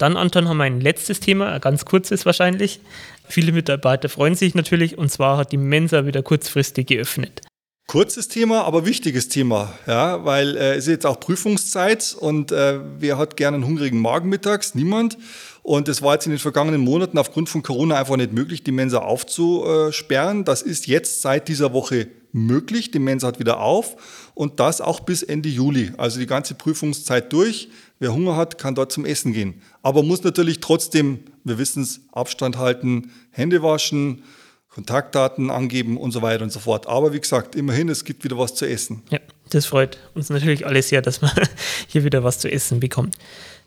Dann, 0.00 0.16
Anton, 0.16 0.48
haben 0.48 0.56
wir 0.56 0.64
ein 0.64 0.80
letztes 0.80 1.20
Thema, 1.20 1.52
ein 1.52 1.60
ganz 1.60 1.84
kurzes 1.84 2.24
wahrscheinlich. 2.24 2.80
Viele 3.28 3.52
Mitarbeiter 3.52 4.08
freuen 4.08 4.34
sich 4.34 4.54
natürlich, 4.54 4.96
und 4.96 5.10
zwar 5.10 5.36
hat 5.36 5.52
die 5.52 5.58
Mensa 5.58 6.06
wieder 6.06 6.22
kurzfristig 6.22 6.86
geöffnet. 6.86 7.42
Kurzes 7.86 8.28
Thema, 8.28 8.62
aber 8.62 8.86
wichtiges 8.86 9.28
Thema, 9.28 9.74
ja, 9.86 10.24
weil 10.24 10.56
äh, 10.56 10.70
es 10.72 10.84
ist 10.84 10.88
jetzt 10.88 11.06
auch 11.06 11.20
Prüfungszeit 11.20 12.16
und 12.18 12.50
äh, 12.50 12.80
wer 12.98 13.18
hat 13.18 13.36
gerne 13.36 13.56
einen 13.56 13.66
hungrigen 13.66 14.00
Magen 14.00 14.30
mittags? 14.30 14.74
Niemand. 14.74 15.18
Und 15.62 15.86
es 15.86 16.00
war 16.00 16.14
jetzt 16.14 16.24
in 16.24 16.32
den 16.32 16.38
vergangenen 16.38 16.80
Monaten 16.80 17.18
aufgrund 17.18 17.50
von 17.50 17.62
Corona 17.62 17.98
einfach 17.98 18.16
nicht 18.16 18.32
möglich, 18.32 18.62
die 18.64 18.72
Mensa 18.72 19.00
aufzusperren. 19.00 20.44
Das 20.46 20.62
ist 20.62 20.86
jetzt 20.86 21.20
seit 21.20 21.48
dieser 21.48 21.74
Woche 21.74 22.08
möglich. 22.32 22.90
Die 22.90 22.98
Mensa 22.98 23.26
hat 23.26 23.38
wieder 23.38 23.60
auf 23.60 23.96
und 24.34 24.60
das 24.60 24.80
auch 24.80 25.00
bis 25.00 25.22
Ende 25.22 25.50
Juli. 25.50 25.92
Also 25.98 26.18
die 26.20 26.26
ganze 26.26 26.54
Prüfungszeit 26.54 27.30
durch. 27.32 27.68
Wer 28.00 28.14
Hunger 28.14 28.34
hat, 28.34 28.56
kann 28.56 28.74
dort 28.74 28.90
zum 28.90 29.04
Essen 29.04 29.34
gehen. 29.34 29.60
Aber 29.82 30.02
muss 30.02 30.24
natürlich 30.24 30.60
trotzdem, 30.60 31.20
wir 31.44 31.58
wissen 31.58 31.82
es, 31.82 32.00
Abstand 32.12 32.56
halten, 32.56 33.12
Hände 33.30 33.62
waschen, 33.62 34.24
Kontaktdaten 34.70 35.50
angeben 35.50 35.98
und 35.98 36.10
so 36.10 36.22
weiter 36.22 36.42
und 36.42 36.50
so 36.50 36.60
fort. 36.60 36.86
Aber 36.86 37.12
wie 37.12 37.20
gesagt, 37.20 37.54
immerhin, 37.54 37.90
es 37.90 38.04
gibt 38.04 38.24
wieder 38.24 38.38
was 38.38 38.54
zu 38.54 38.66
essen. 38.66 39.02
Ja, 39.10 39.18
das 39.50 39.66
freut 39.66 39.98
uns 40.14 40.30
natürlich 40.30 40.64
alle 40.64 40.82
sehr, 40.82 41.02
dass 41.02 41.20
man 41.20 41.30
hier 41.88 42.02
wieder 42.02 42.24
was 42.24 42.38
zu 42.38 42.50
essen 42.50 42.80
bekommt. 42.80 43.16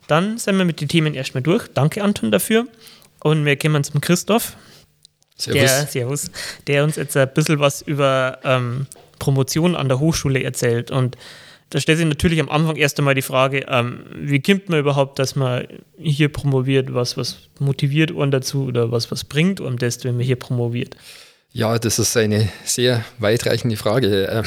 Dann 0.08 0.40
sind 0.40 0.58
wir 0.58 0.66
mit 0.66 0.82
den 0.82 0.88
Themen 0.88 1.14
erstmal 1.14 1.44
durch. 1.44 1.68
Danke, 1.68 2.04
Anton, 2.04 2.32
dafür. 2.32 2.68
Und 3.22 3.46
wir 3.46 3.56
kommen 3.56 3.84
zum 3.84 4.02
Christoph. 4.02 4.58
Servus. 5.38 5.62
Der, 5.62 5.88
servus, 5.88 6.32
der 6.66 6.84
uns 6.84 6.96
jetzt 6.96 7.16
ein 7.16 7.32
bisschen 7.34 7.60
was 7.60 7.84
über 7.84 8.40
ähm, 8.44 8.88
Promotion 9.20 9.76
an 9.76 9.90
der 9.90 10.00
Hochschule 10.00 10.42
erzählt. 10.42 10.90
Und 10.90 11.18
da 11.74 11.80
stellt 11.80 11.98
sich 11.98 12.08
natürlich 12.08 12.40
am 12.40 12.50
Anfang 12.50 12.76
erst 12.76 13.00
einmal 13.00 13.16
die 13.16 13.24
Frage, 13.24 13.66
ähm, 13.68 14.06
wie 14.14 14.40
kommt 14.40 14.70
man 14.70 14.78
überhaupt, 14.78 15.18
dass 15.18 15.36
man 15.36 15.66
hier 15.98 16.30
promoviert, 16.30 16.94
was, 16.94 17.18
was 17.18 17.50
motiviert 17.60 18.12
einen 18.16 18.30
dazu 18.30 18.66
oder 18.66 18.92
was, 18.92 19.10
was 19.10 19.24
bringt 19.24 19.60
um 19.60 19.80
das, 19.80 20.04
wenn 20.04 20.16
man 20.16 20.24
hier 20.24 20.36
promoviert? 20.36 20.96
Ja, 21.52 21.80
das 21.80 21.98
ist 21.98 22.16
eine 22.16 22.48
sehr 22.64 23.04
weitreichende 23.18 23.76
Frage. 23.76 24.44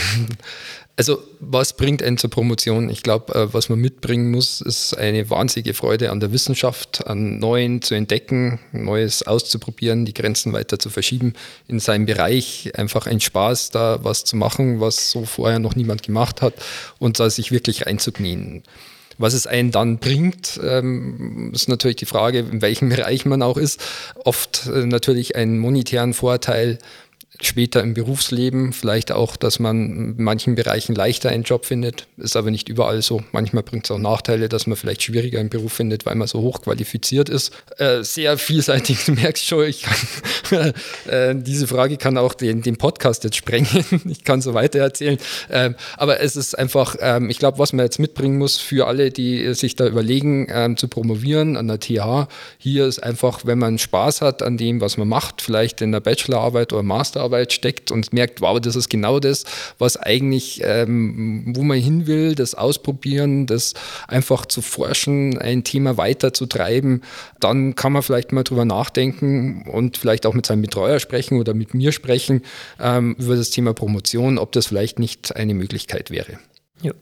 Also 0.98 1.22
was 1.40 1.74
bringt 1.74 2.02
einen 2.02 2.16
zur 2.16 2.30
Promotion? 2.30 2.88
Ich 2.88 3.02
glaube, 3.02 3.34
äh, 3.34 3.52
was 3.52 3.68
man 3.68 3.78
mitbringen 3.78 4.30
muss, 4.30 4.62
ist 4.62 4.96
eine 4.96 5.28
wahnsinnige 5.28 5.74
Freude 5.74 6.10
an 6.10 6.20
der 6.20 6.32
Wissenschaft, 6.32 7.06
an 7.06 7.38
Neuen 7.38 7.82
zu 7.82 7.94
entdecken, 7.94 8.60
Neues 8.72 9.22
auszuprobieren, 9.22 10.06
die 10.06 10.14
Grenzen 10.14 10.54
weiter 10.54 10.78
zu 10.78 10.88
verschieben 10.88 11.34
in 11.68 11.80
seinem 11.80 12.06
Bereich. 12.06 12.70
Einfach 12.76 13.06
ein 13.06 13.20
Spaß, 13.20 13.70
da 13.70 13.98
was 14.04 14.24
zu 14.24 14.36
machen, 14.36 14.80
was 14.80 15.10
so 15.10 15.26
vorher 15.26 15.58
noch 15.58 15.76
niemand 15.76 16.02
gemacht 16.02 16.40
hat 16.40 16.54
und 16.98 17.20
da 17.20 17.28
sich 17.28 17.52
wirklich 17.52 17.84
reinzuknien. 17.84 18.62
Was 19.18 19.32
es 19.32 19.46
einen 19.46 19.70
dann 19.70 19.98
bringt, 19.98 20.60
ähm, 20.62 21.50
ist 21.54 21.68
natürlich 21.68 21.96
die 21.96 22.06
Frage, 22.06 22.40
in 22.40 22.60
welchem 22.60 22.90
Bereich 22.90 23.24
man 23.24 23.42
auch 23.42 23.56
ist. 23.56 23.80
Oft 24.24 24.66
äh, 24.66 24.84
natürlich 24.84 25.36
einen 25.36 25.58
monetären 25.58 26.12
Vorteil, 26.12 26.78
später 27.40 27.82
im 27.82 27.94
Berufsleben, 27.94 28.72
vielleicht 28.72 29.12
auch, 29.12 29.36
dass 29.36 29.58
man 29.58 30.16
in 30.16 30.22
manchen 30.22 30.54
Bereichen 30.54 30.94
leichter 30.94 31.30
einen 31.30 31.42
Job 31.42 31.66
findet, 31.66 32.06
ist 32.16 32.36
aber 32.36 32.50
nicht 32.50 32.68
überall 32.68 33.02
so. 33.02 33.22
Manchmal 33.32 33.62
bringt 33.62 33.84
es 33.84 33.90
auch 33.90 33.98
Nachteile, 33.98 34.48
dass 34.48 34.66
man 34.66 34.76
vielleicht 34.76 35.02
schwieriger 35.02 35.40
einen 35.40 35.50
Beruf 35.50 35.72
findet, 35.72 36.06
weil 36.06 36.14
man 36.14 36.28
so 36.28 36.40
hoch 36.40 36.62
qualifiziert 36.62 37.28
ist. 37.28 37.52
Äh, 37.78 38.02
sehr 38.02 38.38
vielseitig, 38.38 39.04
du 39.06 39.12
merkst 39.12 39.46
schon, 39.46 39.66
kann, 40.48 40.72
äh, 41.10 41.34
diese 41.36 41.66
Frage 41.66 41.96
kann 41.96 42.18
auch 42.18 42.34
den, 42.34 42.62
den 42.62 42.76
Podcast 42.76 43.24
jetzt 43.24 43.36
sprengen. 43.36 43.68
ich 44.08 44.24
kann 44.24 44.40
so 44.40 44.54
weiter 44.54 44.78
erzählen. 44.78 45.18
Ähm, 45.50 45.74
aber 45.96 46.20
es 46.20 46.36
ist 46.36 46.58
einfach, 46.58 46.96
ähm, 47.00 47.30
ich 47.30 47.38
glaube, 47.38 47.58
was 47.58 47.72
man 47.72 47.84
jetzt 47.84 47.98
mitbringen 47.98 48.38
muss 48.38 48.58
für 48.58 48.86
alle, 48.86 49.10
die 49.10 49.54
sich 49.54 49.76
da 49.76 49.86
überlegen, 49.86 50.48
ähm, 50.50 50.76
zu 50.76 50.88
promovieren 50.88 51.56
an 51.56 51.68
der 51.68 51.80
TH, 51.80 52.28
hier 52.58 52.86
ist 52.86 53.02
einfach, 53.02 53.44
wenn 53.44 53.58
man 53.58 53.78
Spaß 53.78 54.22
hat 54.22 54.42
an 54.42 54.56
dem, 54.56 54.80
was 54.80 54.96
man 54.96 55.08
macht, 55.08 55.42
vielleicht 55.42 55.80
in 55.80 55.92
der 55.92 56.00
Bachelorarbeit 56.00 56.72
oder 56.72 56.82
Masterarbeit, 56.82 57.25
Arbeit 57.26 57.52
steckt 57.52 57.90
und 57.90 58.12
merkt, 58.12 58.40
wow, 58.40 58.60
das 58.60 58.76
ist 58.76 58.88
genau 58.88 59.20
das, 59.20 59.44
was 59.78 59.96
eigentlich, 59.96 60.62
ähm, 60.64 61.52
wo 61.54 61.62
man 61.62 61.78
hin 61.78 62.06
will, 62.06 62.34
das 62.34 62.54
ausprobieren, 62.54 63.46
das 63.46 63.74
einfach 64.08 64.46
zu 64.46 64.62
forschen, 64.62 65.38
ein 65.38 65.64
Thema 65.64 65.96
weiterzutreiben, 65.96 67.02
dann 67.40 67.74
kann 67.74 67.92
man 67.92 68.02
vielleicht 68.02 68.32
mal 68.32 68.44
drüber 68.44 68.64
nachdenken 68.64 69.64
und 69.70 69.96
vielleicht 69.96 70.26
auch 70.26 70.34
mit 70.34 70.46
seinem 70.46 70.62
Betreuer 70.62 71.00
sprechen 71.00 71.38
oder 71.38 71.54
mit 71.54 71.74
mir 71.74 71.92
sprechen 71.92 72.42
ähm, 72.80 73.16
über 73.18 73.36
das 73.36 73.50
Thema 73.50 73.74
Promotion, 73.74 74.38
ob 74.38 74.52
das 74.52 74.66
vielleicht 74.66 74.98
nicht 74.98 75.34
eine 75.34 75.54
Möglichkeit 75.54 76.10
wäre. 76.10 76.38
Ja. 76.82 76.92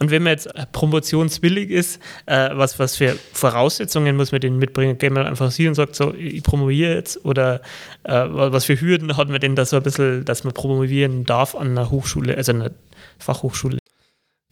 Und 0.00 0.10
wenn 0.10 0.22
man 0.22 0.32
jetzt 0.32 0.48
promotionswillig 0.72 1.70
ist, 1.70 2.00
äh, 2.26 2.50
was, 2.52 2.78
was 2.78 2.96
für 2.96 3.16
Voraussetzungen 3.32 4.16
muss 4.16 4.32
man 4.32 4.40
denn 4.40 4.58
mitbringen? 4.58 4.98
Geht 4.98 5.12
man 5.12 5.26
einfach 5.26 5.50
sie 5.52 5.68
und 5.68 5.74
sagt 5.74 5.94
so, 5.94 6.12
ich 6.14 6.42
promoviere 6.42 6.94
jetzt? 6.94 7.24
Oder 7.24 7.60
äh, 8.02 8.12
was 8.12 8.64
für 8.64 8.80
Hürden 8.80 9.16
hat 9.16 9.28
man 9.28 9.40
denn 9.40 9.54
da 9.54 9.64
so 9.64 9.76
ein 9.76 9.82
bisschen, 9.82 10.24
dass 10.24 10.42
man 10.42 10.52
promovieren 10.52 11.26
darf 11.26 11.54
an 11.54 11.68
einer 11.68 11.90
Hochschule, 11.90 12.36
also 12.36 12.52
einer 12.52 12.72
Fachhochschule? 13.18 13.78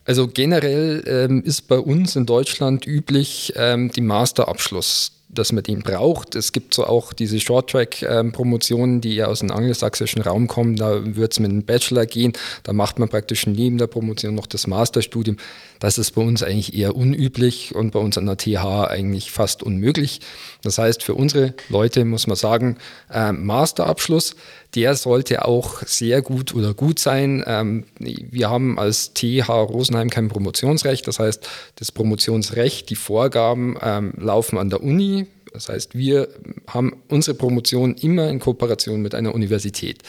Also 0.05 0.27
generell 0.27 1.03
ähm, 1.07 1.43
ist 1.43 1.67
bei 1.67 1.77
uns 1.77 2.15
in 2.15 2.25
Deutschland 2.25 2.87
üblich 2.87 3.53
ähm, 3.55 3.91
die 3.91 4.01
Masterabschluss 4.01 5.18
dass 5.29 5.51
man 5.51 5.63
den 5.63 5.81
braucht. 5.81 6.35
Es 6.35 6.51
gibt 6.51 6.73
so 6.73 6.85
auch 6.85 7.13
diese 7.13 7.39
Short-Track-Promotionen, 7.39 8.99
die 8.99 9.15
ja 9.15 9.27
aus 9.27 9.39
dem 9.39 9.51
angelsächsischen 9.51 10.21
Raum 10.23 10.47
kommen. 10.47 10.75
Da 10.75 11.15
wird 11.15 11.33
es 11.33 11.39
mit 11.39 11.51
einem 11.51 11.63
Bachelor 11.63 12.07
gehen. 12.07 12.33
Da 12.63 12.73
macht 12.73 12.97
man 12.97 13.09
praktisch 13.09 13.45
neben 13.45 13.77
der 13.77 13.87
Promotion 13.87 14.33
noch 14.33 14.47
das 14.47 14.65
Masterstudium. 14.65 15.37
Das 15.79 15.97
ist 15.97 16.11
bei 16.11 16.21
uns 16.21 16.41
eigentlich 16.41 16.75
eher 16.75 16.95
unüblich 16.95 17.75
und 17.75 17.91
bei 17.91 17.99
uns 17.99 18.17
an 18.17 18.25
der 18.25 18.37
TH 18.37 18.89
eigentlich 18.89 19.31
fast 19.31 19.61
unmöglich. 19.61 20.19
Das 20.63 20.77
heißt, 20.77 21.03
für 21.03 21.13
unsere 21.13 21.53
Leute 21.69 22.03
muss 22.05 22.27
man 22.27 22.35
sagen, 22.35 22.77
äh, 23.13 23.31
Masterabschluss, 23.31 24.35
der 24.75 24.95
sollte 24.95 25.45
auch 25.45 25.81
sehr 25.85 26.21
gut 26.21 26.53
oder 26.53 26.73
gut 26.73 26.99
sein. 26.99 27.43
Ähm, 27.47 27.85
wir 27.97 28.49
haben 28.49 28.77
als 28.77 29.13
TH 29.13 29.47
Rosenheim 29.49 30.09
kein 30.09 30.27
Promotionsrecht. 30.27 31.07
Das 31.07 31.19
heißt, 31.19 31.47
das 31.75 31.91
Promotionsrecht, 31.91 32.89
die 32.89 32.95
Vorgaben 32.95 33.77
ähm, 33.81 34.13
laufen 34.17 34.57
an 34.57 34.69
der 34.69 34.83
Uni. 34.83 35.18
Das 35.53 35.69
heißt, 35.69 35.95
wir 35.95 36.29
haben 36.67 37.01
unsere 37.07 37.35
Promotion 37.35 37.95
immer 37.95 38.29
in 38.29 38.39
Kooperation 38.39 39.01
mit 39.01 39.15
einer 39.15 39.33
Universität. 39.33 40.03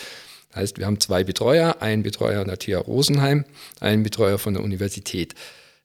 Das 0.50 0.62
heißt, 0.62 0.78
wir 0.78 0.86
haben 0.86 1.00
zwei 1.00 1.24
Betreuer, 1.24 1.76
einen 1.80 2.02
Betreuer 2.02 2.40
an 2.40 2.48
der 2.48 2.58
TH 2.58 2.86
Rosenheim, 2.86 3.44
einen 3.80 4.02
Betreuer 4.02 4.38
von 4.38 4.54
der 4.54 4.62
Universität 4.62 5.34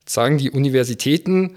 sagen 0.07 0.37
die 0.37 0.51
Universitäten, 0.51 1.55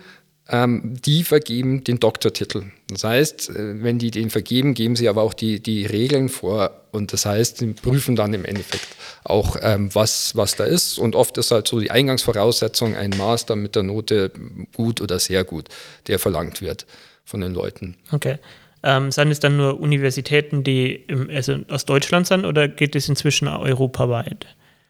ähm, 0.50 0.96
die 1.04 1.24
vergeben 1.24 1.84
den 1.84 2.00
Doktortitel. 2.00 2.64
Das 2.88 3.04
heißt, 3.04 3.50
äh, 3.50 3.82
wenn 3.82 3.98
die 3.98 4.10
den 4.10 4.30
vergeben, 4.30 4.72
geben 4.72 4.96
sie 4.96 5.08
aber 5.08 5.22
auch 5.22 5.34
die, 5.34 5.60
die 5.60 5.84
Regeln 5.84 6.30
vor 6.30 6.70
und 6.90 7.12
das 7.12 7.26
heißt, 7.26 7.58
sie 7.58 7.66
prüfen 7.74 8.16
dann 8.16 8.32
im 8.32 8.46
Endeffekt 8.46 8.88
auch, 9.24 9.56
ähm, 9.60 9.94
was, 9.94 10.34
was 10.36 10.56
da 10.56 10.64
ist. 10.64 10.98
Und 10.98 11.14
oft 11.14 11.36
ist 11.36 11.50
halt 11.50 11.68
so 11.68 11.78
die 11.78 11.90
Eingangsvoraussetzung 11.90 12.96
ein 12.96 13.10
Master 13.18 13.56
mit 13.56 13.76
der 13.76 13.82
Note 13.82 14.32
gut 14.74 15.02
oder 15.02 15.18
sehr 15.18 15.44
gut, 15.44 15.68
der 16.06 16.18
verlangt 16.18 16.62
wird 16.62 16.86
von 17.28 17.40
den 17.40 17.52
Leuten. 17.52 17.96
Okay. 18.10 18.38
Ähm, 18.82 19.10
sind 19.10 19.30
es 19.30 19.40
dann 19.40 19.56
nur 19.56 19.80
Universitäten, 19.80 20.64
die 20.64 20.94
im, 20.94 21.28
also 21.30 21.56
aus 21.68 21.84
Deutschland 21.84 22.26
sind 22.26 22.44
oder 22.44 22.68
geht 22.68 22.94
es 22.96 23.08
inzwischen 23.08 23.48
europaweit? 23.48 24.46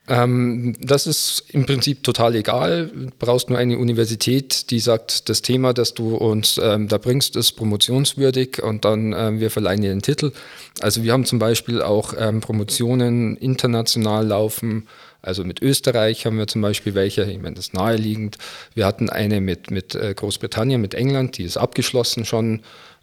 Ähm, 0.08 0.74
das 0.80 1.06
ist 1.06 1.44
im 1.52 1.66
Prinzip 1.66 2.02
total 2.02 2.34
egal. 2.34 2.90
Du 2.94 3.10
brauchst 3.18 3.50
nur 3.50 3.58
eine 3.58 3.78
Universität, 3.78 4.70
die 4.70 4.78
sagt, 4.78 5.28
das 5.28 5.42
Thema, 5.42 5.74
das 5.74 5.94
du 5.94 6.16
uns 6.16 6.58
ähm, 6.62 6.88
da 6.88 6.98
bringst, 6.98 7.36
ist 7.36 7.52
promotionswürdig 7.52 8.62
und 8.62 8.84
dann 8.84 9.12
ähm, 9.16 9.40
wir 9.40 9.50
verleihen 9.50 9.82
dir 9.82 9.90
den 9.90 10.02
Titel. 10.02 10.32
Also 10.80 11.02
wir 11.02 11.12
haben 11.12 11.24
zum 11.24 11.38
Beispiel 11.38 11.82
auch 11.82 12.14
ähm, 12.18 12.40
Promotionen 12.40 13.36
international 13.36 14.26
laufen. 14.26 14.86
Also 15.20 15.44
mit 15.44 15.60
Österreich 15.62 16.26
haben 16.26 16.38
wir 16.38 16.46
zum 16.46 16.62
Beispiel 16.62 16.94
welche, 16.94 17.24
ich 17.24 17.38
meine, 17.38 17.56
das 17.56 17.66
ist 17.66 17.74
naheliegend. 17.74 18.38
Wir 18.74 18.86
hatten 18.86 19.10
eine 19.10 19.40
mit, 19.40 19.70
mit 19.70 19.94
äh, 19.94 20.14
Großbritannien, 20.14 20.80
mit 20.80 20.94
England, 20.94 21.38
die 21.38 21.44
ist 21.44 21.56
abgeschlossen 21.56 22.24
schon. 22.24 22.60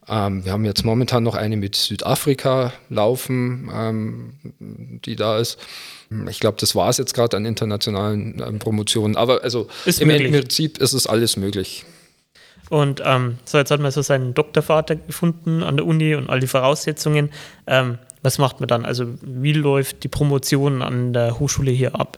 Ähm, 0.08 0.46
wir 0.46 0.52
haben 0.52 0.66
jetzt 0.66 0.86
momentan 0.86 1.24
noch 1.24 1.36
eine 1.36 1.58
mit 1.58 1.76
Südafrika 1.76 2.72
laufen, 2.90 3.70
ähm, 3.74 4.34
die 4.60 5.16
da 5.16 5.40
ist. 5.40 5.60
Ich 6.30 6.40
glaube, 6.40 6.58
das 6.60 6.76
war 6.76 6.90
es 6.90 6.98
jetzt 6.98 7.14
gerade 7.14 7.36
an 7.36 7.46
internationalen 7.46 8.42
ähm, 8.46 8.60
Promotionen. 8.60 9.18
Aber 9.18 9.44
also 9.44 9.68
ist 9.86 10.02
im 10.02 10.08
möglich. 10.08 10.32
Prinzip 10.32 10.78
ist 10.78 10.94
es 10.94 11.08
alles 11.08 11.38
möglich. 11.38 11.86
Und 12.70 13.02
ähm, 13.04 13.38
so, 13.46 13.58
jetzt 13.58 13.72
hat 13.72 13.80
man 13.80 13.92
so 13.92 14.02
seinen 14.02 14.34
Doktorvater 14.34 14.96
gefunden 14.96 15.64
an 15.64 15.78
der 15.78 15.86
Uni 15.86 16.16
und 16.16 16.30
all 16.30 16.40
die 16.40 16.48
Voraussetzungen. 16.48 17.32
Was 18.26 18.40
macht 18.40 18.60
man 18.60 18.68
dann? 18.68 18.86
Also 18.86 19.06
wie 19.22 19.54
läuft 19.54 20.04
die 20.04 20.08
Promotion 20.08 20.82
an 20.82 21.14
der 21.14 21.38
Hochschule 21.40 21.70
hier 21.70 21.94
ab? 21.94 22.18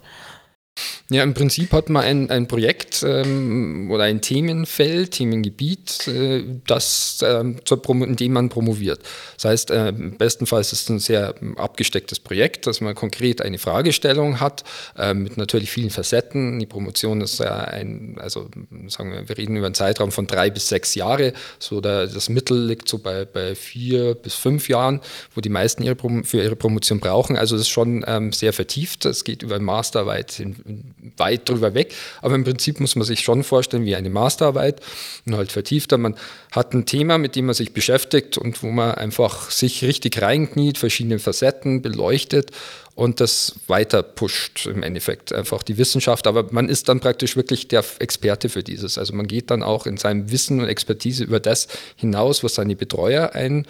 Ja, 1.10 1.24
im 1.24 1.34
Prinzip 1.34 1.72
hat 1.72 1.90
man 1.90 2.04
ein, 2.04 2.30
ein 2.30 2.48
Projekt 2.50 3.02
ähm, 3.08 3.90
oder 3.92 4.04
ein 4.04 4.20
Themenfeld, 4.20 5.12
Themengebiet, 5.12 6.06
äh, 6.10 6.44
das, 6.68 7.22
äh, 7.22 7.40
in 7.40 8.16
dem 8.18 8.34
man 8.34 8.50
promoviert. 8.50 9.00
Das 9.36 9.46
heißt, 9.46 9.72
äh, 9.72 9.94
bestenfalls 9.94 10.74
ist 10.74 10.82
es 10.82 10.90
ein 10.90 11.00
sehr 11.00 11.36
abgestecktes 11.56 12.20
Projekt, 12.20 12.68
dass 12.68 12.82
man 12.82 12.94
konkret 12.94 13.42
eine 13.42 13.58
Fragestellung 13.58 14.42
hat, 14.42 14.66
äh, 14.98 15.14
mit 15.14 15.38
natürlich 15.38 15.72
vielen 15.72 15.92
Facetten. 15.92 16.60
Die 16.60 16.66
Promotion 16.66 17.22
ist 17.22 17.40
ja 17.40 17.56
ein, 17.56 18.18
also 18.20 18.50
sagen 18.90 19.14
wir, 19.14 19.30
wir 19.30 19.38
reden 19.38 19.56
über 19.56 19.68
einen 19.68 19.76
Zeitraum 19.76 20.12
von 20.12 20.28
drei 20.28 20.50
bis 20.50 20.68
sechs 20.68 20.94
Jahre. 20.94 21.32
So 21.58 21.80
der, 21.80 22.08
das 22.08 22.28
Mittel 22.28 22.66
liegt 22.66 22.90
so 22.90 22.98
bei, 22.98 23.24
bei 23.24 23.56
vier 23.56 24.14
bis 24.14 24.34
fünf 24.34 24.68
Jahren, 24.68 25.00
wo 25.34 25.40
die 25.40 25.48
meisten 25.48 25.84
ihre 25.84 25.96
für 26.24 26.44
ihre 26.44 26.58
Promotion 26.58 27.00
brauchen. 27.00 27.38
Also 27.38 27.56
das 27.56 27.62
ist 27.62 27.70
schon 27.70 28.04
ähm, 28.06 28.34
sehr 28.34 28.52
vertieft. 28.52 29.06
Es 29.06 29.24
geht 29.24 29.42
über 29.42 29.58
Masterarbeit 29.60 30.32
hin, 30.32 30.94
weit 31.18 31.48
drüber 31.48 31.74
weg. 31.74 31.94
Aber 32.22 32.36
im 32.36 32.44
Prinzip 32.44 32.80
muss 32.80 32.96
man 32.96 33.06
sich 33.06 33.22
schon 33.22 33.44
vorstellen 33.44 33.86
wie 33.86 33.96
eine 33.96 34.10
Masterarbeit 34.10 34.82
und 35.26 35.36
halt 35.36 35.52
vertiefter. 35.52 35.98
Man 35.98 36.16
hat 36.52 36.74
ein 36.74 36.86
Thema, 36.86 37.18
mit 37.18 37.36
dem 37.36 37.46
man 37.46 37.56
sich 37.56 37.74
beschäftigt 37.74 38.38
und 38.38 38.64
wo 38.64 38.68
man 38.68 38.92
einfach 38.96 39.52
sich 39.52 39.84
richtig 39.84 40.22
reinkniet, 40.22 40.78
verschiedene 40.78 41.20
Facetten 41.20 41.82
beleuchtet 41.82 42.52
und 42.96 43.22
das 43.22 43.56
weiter 43.68 44.02
pusht 44.02 44.66
im 44.66 44.82
Endeffekt 44.82 45.32
einfach 45.32 45.62
die 45.62 45.78
Wissenschaft. 45.78 46.26
Aber 46.26 46.52
man 46.52 46.68
ist 46.68 46.90
dann 46.90 47.00
praktisch 47.00 47.36
wirklich 47.36 47.68
der 47.68 47.84
Experte 48.00 48.50
für 48.50 48.64
dieses. 48.64 48.98
Also 48.98 49.14
man 49.14 49.28
geht 49.28 49.52
dann 49.52 49.62
auch 49.62 49.86
in 49.86 49.98
seinem 49.98 50.32
Wissen 50.32 50.60
und 50.60 50.68
Expertise 50.68 51.24
über 51.24 51.40
das 51.40 51.68
hinaus, 51.96 52.44
was 52.44 52.56
seine 52.56 52.76
Betreuer 52.76 53.34
einen 53.34 53.68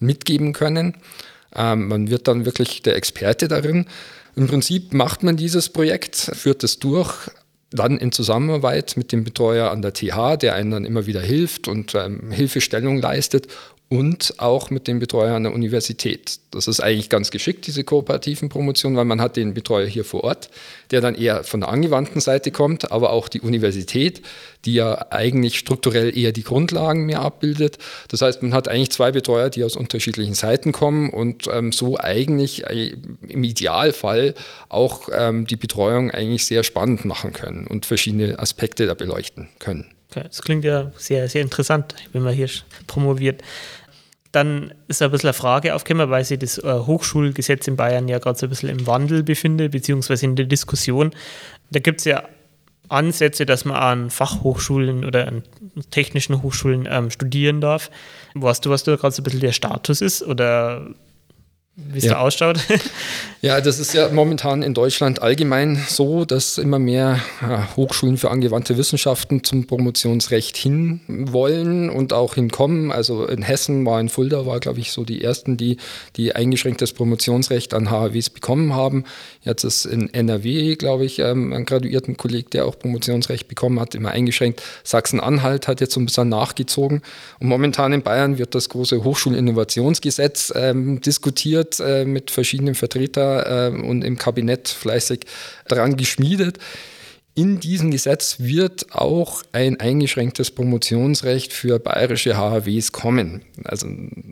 mitgeben 0.00 0.52
können. 0.52 0.96
Ähm, 1.54 1.86
man 1.86 2.10
wird 2.10 2.26
dann 2.26 2.44
wirklich 2.46 2.82
der 2.82 2.96
Experte 2.96 3.46
darin. 3.46 3.86
Im 4.36 4.46
Prinzip 4.48 4.92
macht 4.94 5.22
man 5.22 5.36
dieses 5.36 5.68
Projekt, 5.68 6.16
führt 6.16 6.64
es 6.64 6.78
durch, 6.78 7.30
dann 7.70 7.98
in 7.98 8.12
Zusammenarbeit 8.12 8.96
mit 8.96 9.12
dem 9.12 9.24
Betreuer 9.24 9.70
an 9.70 9.82
der 9.82 9.92
TH, 9.92 10.36
der 10.36 10.54
einen 10.54 10.70
dann 10.70 10.84
immer 10.84 11.06
wieder 11.06 11.20
hilft 11.20 11.68
und 11.68 11.94
ähm, 11.94 12.30
Hilfestellung 12.30 12.98
leistet 12.98 13.48
und 13.90 14.34
auch 14.38 14.70
mit 14.70 14.88
dem 14.88 14.98
Betreuer 14.98 15.34
an 15.36 15.44
der 15.44 15.52
Universität. 15.52 16.40
Das 16.50 16.68
ist 16.68 16.80
eigentlich 16.80 17.10
ganz 17.10 17.30
geschickt, 17.30 17.66
diese 17.66 17.84
kooperativen 17.84 18.48
Promotionen, 18.48 18.96
weil 18.96 19.04
man 19.04 19.20
hat 19.20 19.36
den 19.36 19.54
Betreuer 19.54 19.86
hier 19.86 20.04
vor 20.04 20.24
Ort, 20.24 20.50
der 20.90 21.00
dann 21.00 21.14
eher 21.14 21.44
von 21.44 21.60
der 21.60 21.68
angewandten 21.68 22.20
Seite 22.20 22.50
kommt, 22.50 22.90
aber 22.92 23.10
auch 23.10 23.28
die 23.28 23.40
Universität, 23.40 24.22
die 24.64 24.74
ja 24.74 25.06
eigentlich 25.10 25.58
strukturell 25.58 26.16
eher 26.16 26.32
die 26.32 26.44
Grundlagen 26.44 27.04
mehr 27.04 27.20
abbildet. 27.20 27.78
Das 28.08 28.22
heißt, 28.22 28.42
man 28.42 28.54
hat 28.54 28.68
eigentlich 28.68 28.90
zwei 28.90 29.12
Betreuer, 29.12 29.50
die 29.50 29.64
aus 29.64 29.76
unterschiedlichen 29.76 30.34
Seiten 30.34 30.72
kommen 30.72 31.10
und 31.10 31.46
ähm, 31.52 31.70
so 31.70 31.98
eigentlich 31.98 32.64
äh, 32.64 32.96
im 33.28 33.44
Idealfall 33.44 34.34
auch 34.70 35.08
ähm, 35.12 35.46
die 35.46 35.56
Betreuung 35.56 36.10
eigentlich 36.10 36.46
sehr 36.46 36.64
spannend 36.64 37.04
machen 37.04 37.32
können 37.32 37.66
und 37.66 37.84
verschiedene 37.84 38.38
Aspekte 38.38 38.86
da 38.86 38.94
beleuchten 38.94 39.48
können. 39.58 39.94
Okay, 40.14 40.26
das 40.28 40.42
klingt 40.42 40.64
ja 40.64 40.92
sehr, 40.96 41.28
sehr 41.28 41.42
interessant, 41.42 41.94
wenn 42.12 42.22
man 42.22 42.34
hier 42.34 42.48
promoviert. 42.86 43.42
Dann 44.30 44.72
ist 44.86 45.02
ein 45.02 45.10
bisschen 45.10 45.28
eine 45.28 45.34
Frage 45.34 45.74
aufgekommen, 45.74 46.10
weil 46.10 46.24
sich 46.24 46.38
das 46.38 46.58
äh, 46.58 46.62
Hochschulgesetz 46.62 47.66
in 47.66 47.76
Bayern 47.76 48.06
ja 48.06 48.18
gerade 48.18 48.38
so 48.38 48.46
ein 48.46 48.50
bisschen 48.50 48.68
im 48.68 48.86
Wandel 48.86 49.22
befindet, 49.24 49.72
beziehungsweise 49.72 50.26
in 50.26 50.36
der 50.36 50.46
Diskussion. 50.46 51.10
Da 51.70 51.80
gibt 51.80 52.00
es 52.00 52.04
ja 52.04 52.28
Ansätze, 52.88 53.46
dass 53.46 53.64
man 53.64 53.76
an 53.76 54.10
Fachhochschulen 54.10 55.04
oder 55.04 55.26
an 55.26 55.42
technischen 55.90 56.42
Hochschulen 56.42 56.86
ähm, 56.88 57.10
studieren 57.10 57.60
darf. 57.60 57.90
Weißt 58.34 58.64
du, 58.64 58.70
was 58.70 58.84
da 58.84 58.94
gerade 58.96 59.14
so 59.14 59.20
ein 59.20 59.24
bisschen 59.24 59.40
der 59.40 59.52
Status 59.52 60.00
ist? 60.00 60.22
Oder 60.22 60.90
wie 61.76 61.98
es 61.98 62.04
ja. 62.04 62.14
da 62.14 62.20
ausschaut. 62.20 62.58
Ja, 63.44 63.60
das 63.60 63.78
ist 63.78 63.92
ja 63.92 64.08
momentan 64.08 64.62
in 64.62 64.72
Deutschland 64.72 65.20
allgemein 65.20 65.78
so, 65.86 66.24
dass 66.24 66.56
immer 66.56 66.78
mehr 66.78 67.20
ja, 67.42 67.76
Hochschulen 67.76 68.16
für 68.16 68.30
angewandte 68.30 68.78
Wissenschaften 68.78 69.44
zum 69.44 69.66
Promotionsrecht 69.66 70.56
hin 70.56 71.00
wollen 71.06 71.90
und 71.90 72.14
auch 72.14 72.36
hinkommen. 72.36 72.90
Also 72.90 73.26
in 73.26 73.42
Hessen 73.42 73.84
war 73.84 74.00
in 74.00 74.08
Fulda, 74.08 74.46
war 74.46 74.60
glaube 74.60 74.80
ich 74.80 74.92
so 74.92 75.04
die 75.04 75.22
ersten, 75.22 75.58
die, 75.58 75.76
die 76.16 76.34
eingeschränktes 76.34 76.94
Promotionsrecht 76.94 77.74
an 77.74 77.90
HAWs 77.90 78.30
bekommen 78.30 78.72
haben. 78.72 79.04
Jetzt 79.42 79.64
ist 79.64 79.84
in 79.84 80.08
NRW, 80.14 80.76
glaube 80.76 81.04
ich, 81.04 81.18
ähm, 81.18 81.52
ein 81.52 81.66
graduierten 81.66 82.16
Kolleg, 82.16 82.50
der 82.50 82.64
auch 82.64 82.78
Promotionsrecht 82.78 83.46
bekommen 83.46 83.78
hat, 83.78 83.94
immer 83.94 84.12
eingeschränkt. 84.12 84.62
Sachsen-Anhalt 84.84 85.68
hat 85.68 85.82
jetzt 85.82 85.92
so 85.92 86.00
ein 86.00 86.06
bisschen 86.06 86.30
nachgezogen. 86.30 87.02
Und 87.40 87.48
momentan 87.48 87.92
in 87.92 88.00
Bayern 88.00 88.38
wird 88.38 88.54
das 88.54 88.70
große 88.70 89.04
Hochschulinnovationsgesetz 89.04 90.50
ähm, 90.56 91.02
diskutiert 91.02 91.63
äh, 91.80 92.04
mit 92.04 92.30
verschiedenen 92.30 92.74
Vertretern 92.74 93.74
äh, 93.74 93.82
und 93.82 94.02
im 94.02 94.16
Kabinett 94.16 94.68
fleißig 94.68 95.20
daran 95.66 95.96
geschmiedet. 95.96 96.58
In 97.36 97.58
diesem 97.58 97.90
Gesetz 97.90 98.36
wird 98.38 98.94
auch 98.94 99.42
ein 99.50 99.80
eingeschränktes 99.80 100.52
Promotionsrecht 100.52 101.52
für 101.52 101.80
bayerische 101.80 102.36
HAWs 102.36 102.92
kommen. 102.92 103.42
Also 103.64 103.88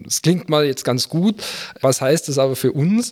es 0.07 0.23
klingt 0.23 0.49
mal 0.49 0.65
jetzt 0.65 0.85
ganz 0.85 1.09
gut. 1.09 1.43
Was 1.81 2.01
heißt 2.01 2.29
das 2.29 2.39
aber 2.39 2.55
für 2.55 2.71
uns? 2.71 3.11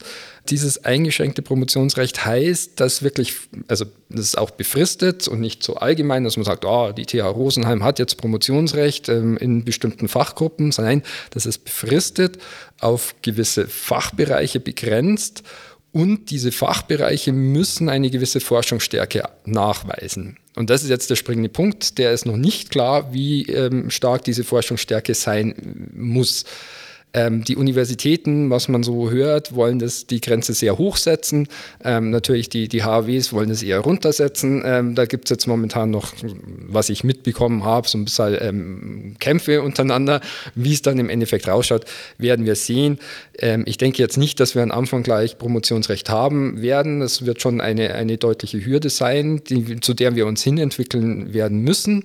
Dieses 0.49 0.85
eingeschränkte 0.85 1.43
Promotionsrecht 1.43 2.25
heißt, 2.25 2.79
dass 2.79 3.03
wirklich, 3.03 3.35
also 3.67 3.85
das 4.09 4.27
ist 4.27 4.39
auch 4.39 4.51
befristet 4.51 5.27
und 5.27 5.41
nicht 5.41 5.65
so 5.65 5.75
allgemein, 5.75 6.23
dass 6.23 6.37
man 6.37 6.45
sagt, 6.45 6.65
oh, 6.65 6.93
die 6.93 7.07
TH 7.07 7.25
Rosenheim 7.25 7.83
hat 7.83 7.99
jetzt 7.99 8.17
Promotionsrecht 8.17 9.09
ähm, 9.09 9.37
in 9.39 9.65
bestimmten 9.65 10.07
Fachgruppen. 10.07 10.73
Nein, 10.79 11.03
das 11.31 11.47
ist 11.47 11.65
befristet, 11.65 12.39
auf 12.79 13.17
gewisse 13.23 13.67
Fachbereiche 13.67 14.61
begrenzt 14.61 15.43
und 15.93 16.31
diese 16.31 16.53
Fachbereiche 16.53 17.33
müssen 17.33 17.89
eine 17.89 18.11
gewisse 18.11 18.41
Forschungsstärke 18.41 19.25
nachweisen. 19.45 20.39
Und 20.57 20.71
das 20.71 20.83
ist 20.83 20.91
jetzt 20.91 21.11
der 21.11 21.17
springende 21.17 21.49
Punkt. 21.49 21.99
Der 21.99 22.13
ist 22.13 22.27
noch 22.27 22.37
nicht 22.37 22.71
klar, 22.71 23.13
wie 23.13 23.47
ähm, 23.47 23.91
stark 23.91 24.25
diese 24.25 24.45
Forschungsstärke 24.45 25.15
sein 25.15 25.91
muss. 25.95 26.45
Ähm, 27.13 27.45
die 27.45 27.57
Universitäten, 27.57 28.51
was 28.51 28.69
man 28.69 28.83
so 28.83 29.11
hört, 29.11 29.55
wollen 29.55 29.79
das, 29.79 30.07
die 30.07 30.21
Grenze 30.21 30.55
sehr 30.55 30.79
hoch 30.79 30.97
setzen. 30.97 31.49
Ähm, 31.85 32.11
natürlich 32.11 32.49
die, 32.49 32.69
die 32.69 32.85
HWs 32.85 33.33
wollen 33.33 33.51
es 33.51 33.63
eher 33.63 33.81
runtersetzen. 33.81 34.63
Ähm, 34.65 34.95
da 34.95 35.07
gibt 35.07 35.25
es 35.25 35.31
jetzt 35.31 35.47
momentan 35.47 35.91
noch, 35.91 36.13
was 36.69 36.89
ich 36.89 37.03
mitbekommen 37.03 37.65
habe, 37.65 37.89
so 37.89 37.99
ein 37.99 38.05
bisschen 38.05 38.37
ähm, 38.41 39.17
Kämpfe 39.19 39.63
untereinander. 39.63 40.21
Wie 40.55 40.73
es 40.73 40.83
dann 40.83 40.99
im 40.99 41.09
Endeffekt 41.09 41.49
rausschaut, 41.49 41.85
werden 42.19 42.47
wir 42.47 42.55
sehen. 42.55 42.99
Ähm, 43.39 43.65
ich 43.67 43.79
denke 43.79 43.99
jetzt 43.99 44.17
nicht, 44.17 44.39
dass 44.39 44.55
wir 44.55 44.63
am 44.63 44.71
Anfang 44.71 45.03
gleich 45.03 45.39
Promotionsrecht 45.39 46.11
haben 46.11 46.63
werden. 46.63 47.03
Es 47.03 47.27
wird 47.27 47.43
schon 47.43 47.61
eine, 47.61 47.95
eine 47.95 48.19
deutliche 48.19 48.65
Hürde 48.65 48.91
sein, 48.91 49.43
die, 49.49 49.81
zu 49.81 49.95
der 49.95 50.15
wir 50.15 50.27
uns 50.27 50.43
hinentwickeln 50.43 51.35
werden 51.35 51.59
müssen. 51.59 52.05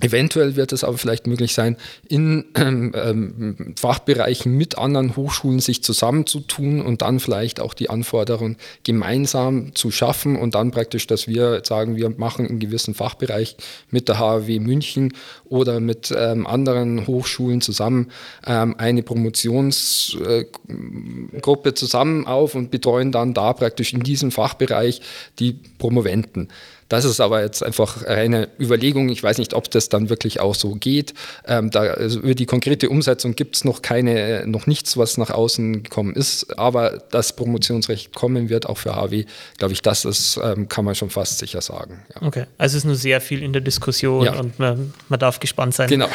Eventuell 0.00 0.56
wird 0.56 0.72
es 0.72 0.82
aber 0.82 0.98
vielleicht 0.98 1.28
möglich 1.28 1.54
sein, 1.54 1.76
in 2.08 2.46
ähm, 2.56 2.92
ähm, 2.96 3.74
Fachbereichen 3.78 4.56
mit 4.56 4.76
anderen 4.76 5.14
Hochschulen 5.14 5.60
sich 5.60 5.84
zusammenzutun 5.84 6.80
und 6.80 7.02
dann 7.02 7.20
vielleicht 7.20 7.60
auch 7.60 7.74
die 7.74 7.90
Anforderungen 7.90 8.56
gemeinsam 8.82 9.72
zu 9.76 9.92
schaffen 9.92 10.34
und 10.34 10.56
dann 10.56 10.72
praktisch, 10.72 11.06
dass 11.06 11.28
wir 11.28 11.62
sagen, 11.64 11.94
wir 11.94 12.10
machen 12.10 12.46
in 12.46 12.58
gewissen 12.58 12.94
Fachbereich 12.94 13.56
mit 13.88 14.08
der 14.08 14.18
HAW 14.18 14.58
München 14.58 15.12
oder 15.44 15.78
mit 15.78 16.12
ähm, 16.16 16.44
anderen 16.44 17.06
Hochschulen 17.06 17.60
zusammen 17.60 18.10
ähm, 18.48 18.74
eine 18.76 19.04
Promotionsgruppe 19.04 21.68
äh, 21.68 21.74
zusammen 21.74 22.26
auf 22.26 22.56
und 22.56 22.72
betreuen 22.72 23.12
dann 23.12 23.32
da 23.32 23.52
praktisch 23.52 23.92
in 23.92 24.00
diesem 24.00 24.32
Fachbereich 24.32 25.00
die 25.38 25.52
Promoventen. 25.78 26.48
Das 26.94 27.04
ist 27.04 27.20
aber 27.20 27.42
jetzt 27.42 27.60
einfach 27.64 28.04
eine 28.04 28.48
Überlegung. 28.60 29.08
Ich 29.08 29.20
weiß 29.20 29.38
nicht, 29.38 29.52
ob 29.52 29.68
das 29.68 29.88
dann 29.88 30.10
wirklich 30.10 30.38
auch 30.38 30.54
so 30.54 30.76
geht. 30.76 31.12
Ähm, 31.44 31.70
da, 31.70 31.80
also 31.80 32.20
über 32.20 32.36
die 32.36 32.46
konkrete 32.46 32.88
Umsetzung 32.88 33.34
gibt 33.34 33.56
es 33.56 33.64
noch 33.64 33.82
keine, 33.82 34.46
noch 34.46 34.68
nichts, 34.68 34.96
was 34.96 35.18
nach 35.18 35.30
außen 35.30 35.82
gekommen 35.82 36.14
ist. 36.14 36.56
Aber 36.56 37.02
das 37.10 37.34
Promotionsrecht 37.34 38.14
kommen 38.14 38.48
wird 38.48 38.66
auch 38.66 38.78
für 38.78 38.94
HW, 38.94 39.24
glaube 39.58 39.72
ich, 39.72 39.82
das 39.82 40.04
ist, 40.04 40.38
ähm, 40.40 40.68
kann 40.68 40.84
man 40.84 40.94
schon 40.94 41.10
fast 41.10 41.40
sicher 41.40 41.60
sagen. 41.62 42.04
Ja. 42.14 42.28
Okay, 42.28 42.44
also 42.58 42.76
es 42.76 42.84
ist 42.84 42.86
nur 42.86 42.94
sehr 42.94 43.20
viel 43.20 43.42
in 43.42 43.52
der 43.52 43.62
Diskussion 43.62 44.26
ja. 44.26 44.38
und 44.38 44.60
man, 44.60 44.94
man 45.08 45.18
darf 45.18 45.40
gespannt 45.40 45.74
sein. 45.74 45.88
Genau. 45.88 46.08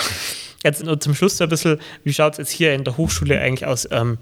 Jetzt 0.63 0.83
nur 0.83 0.98
zum 1.00 1.13
Schluss 1.13 1.41
ein 1.41 1.50
bisschen, 1.50 1.79
wie 2.05 2.13
schaut 2.13 2.33
es 2.33 2.38
jetzt 2.38 2.51
hier 2.51 2.74
in 2.74 2.86
der 2.86 2.95
Hochschule 2.95 3.38
eigentlich 3.39 3.65
aus? 3.65 3.86
Ähm, 3.91 4.17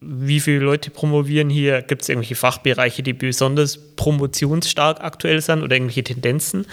wie 0.00 0.40
viele 0.40 0.58
Leute 0.58 0.90
promovieren 0.90 1.50
hier? 1.50 1.82
Gibt 1.82 2.02
es 2.02 2.08
irgendwelche 2.08 2.34
Fachbereiche, 2.34 3.02
die 3.02 3.12
besonders 3.12 3.78
promotionsstark 3.96 5.00
aktuell 5.00 5.40
sind 5.40 5.62
oder 5.62 5.76
irgendwelche 5.76 6.04
Tendenzen? 6.04 6.66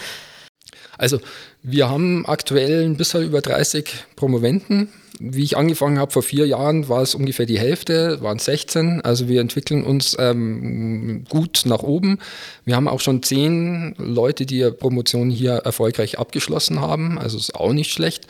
Also 0.98 1.20
wir 1.64 1.90
haben 1.90 2.26
aktuell 2.26 2.86
ein 2.86 2.98
bisschen 2.98 3.24
über 3.24 3.42
30 3.42 3.92
Promoventen. 4.16 4.90
Wie 5.20 5.44
ich 5.44 5.58
angefangen 5.58 6.00
habe 6.00 6.12
vor 6.12 6.24
vier 6.24 6.48
Jahren, 6.48 6.90
war 6.90 7.02
es 7.02 7.16
ungefähr 7.16 7.46
die 7.46 7.60
Hälfte, 7.60 8.22
waren 8.22 8.40
16. 8.40 9.02
Also 9.02 9.28
wir 9.28 9.42
entwickeln 9.42 9.84
uns 9.84 10.16
ähm, 10.20 11.26
gut 11.30 11.64
nach 11.66 11.84
oben. 11.84 12.20
Wir 12.66 12.76
haben 12.76 12.88
auch 12.88 13.00
schon 13.00 13.22
zehn 13.22 13.96
Leute, 13.98 14.46
die 14.46 14.58
ihre 14.58 14.72
Promotion 14.72 15.30
hier 15.30 15.54
erfolgreich 15.54 16.18
abgeschlossen 16.18 16.82
haben. 16.82 17.20
Also 17.20 17.38
ist 17.38 17.56
auch 17.56 17.74
nicht 17.74 17.92
schlecht. 17.92 18.28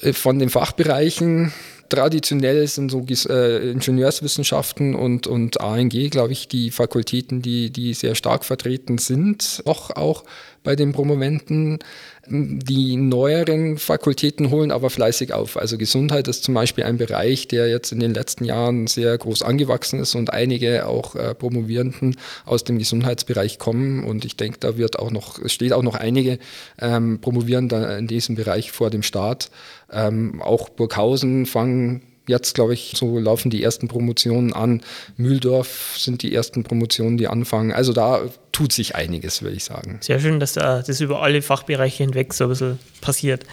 Äh, 0.00 0.12
von 0.12 0.38
den 0.38 0.50
Fachbereichen 0.50 1.52
traditionell 1.90 2.66
sind 2.66 2.90
so 2.90 3.04
äh, 3.28 3.70
Ingenieurswissenschaften 3.70 4.94
und, 4.94 5.26
und 5.26 5.60
ANG, 5.60 5.90
glaube 6.10 6.32
ich, 6.32 6.48
die 6.48 6.70
Fakultäten, 6.70 7.42
die, 7.42 7.70
die 7.70 7.92
sehr 7.92 8.14
stark 8.14 8.46
vertreten 8.46 8.96
sind, 8.96 9.62
auch, 9.66 9.90
auch 9.90 10.24
bei 10.62 10.76
den 10.76 10.92
Promoventen. 10.92 11.80
Die 12.26 12.96
neueren 12.96 13.78
Fakultäten 13.78 14.50
holen 14.50 14.70
aber 14.70 14.90
fleißig 14.90 15.32
auf. 15.32 15.56
Also 15.56 15.78
Gesundheit 15.78 16.28
ist 16.28 16.44
zum 16.44 16.52
Beispiel 16.54 16.84
ein 16.84 16.98
Bereich, 16.98 17.48
der 17.48 17.68
jetzt 17.68 17.92
in 17.92 18.00
den 18.00 18.12
letzten 18.12 18.44
Jahren 18.44 18.86
sehr 18.86 19.16
groß 19.16 19.42
angewachsen 19.42 20.00
ist 20.00 20.14
und 20.14 20.32
einige 20.32 20.86
auch 20.86 21.16
äh, 21.16 21.34
Promovierenden 21.34 22.16
aus 22.44 22.62
dem 22.64 22.78
Gesundheitsbereich 22.78 23.58
kommen. 23.58 24.04
Und 24.04 24.24
ich 24.26 24.36
denke, 24.36 24.58
da 24.60 24.76
wird 24.76 24.98
auch 24.98 25.10
noch, 25.10 25.38
es 25.38 25.52
steht 25.52 25.72
auch 25.72 25.82
noch 25.82 25.94
einige 25.94 26.38
ähm, 26.78 27.20
Promovierende 27.20 27.96
in 27.98 28.06
diesem 28.06 28.34
Bereich 28.34 28.70
vor 28.70 28.90
dem 28.90 29.02
Start. 29.02 29.50
Ähm, 29.90 30.42
auch 30.42 30.68
Burghausen 30.68 31.46
fangen 31.46 32.02
jetzt, 32.26 32.54
glaube 32.54 32.74
ich, 32.74 32.92
so 32.96 33.18
laufen 33.18 33.50
die 33.50 33.62
ersten 33.62 33.88
Promotionen 33.88 34.52
an. 34.52 34.82
Mühldorf 35.16 35.96
sind 35.96 36.22
die 36.22 36.34
ersten 36.34 36.64
Promotionen, 36.64 37.18
die 37.18 37.28
anfangen. 37.28 37.72
Also 37.72 37.92
da 37.92 38.22
tut 38.52 38.72
sich 38.72 38.94
einiges, 38.94 39.42
würde 39.42 39.56
ich 39.56 39.64
sagen. 39.64 39.98
Sehr 40.00 40.20
schön, 40.20 40.40
dass 40.40 40.54
da 40.54 40.82
das 40.82 41.00
über 41.00 41.22
alle 41.22 41.42
Fachbereiche 41.42 42.04
hinweg 42.04 42.32
so 42.34 42.44
ein 42.44 42.50
bisschen 42.50 42.78
passiert. 43.00 43.44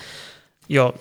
Ja, 0.67 0.93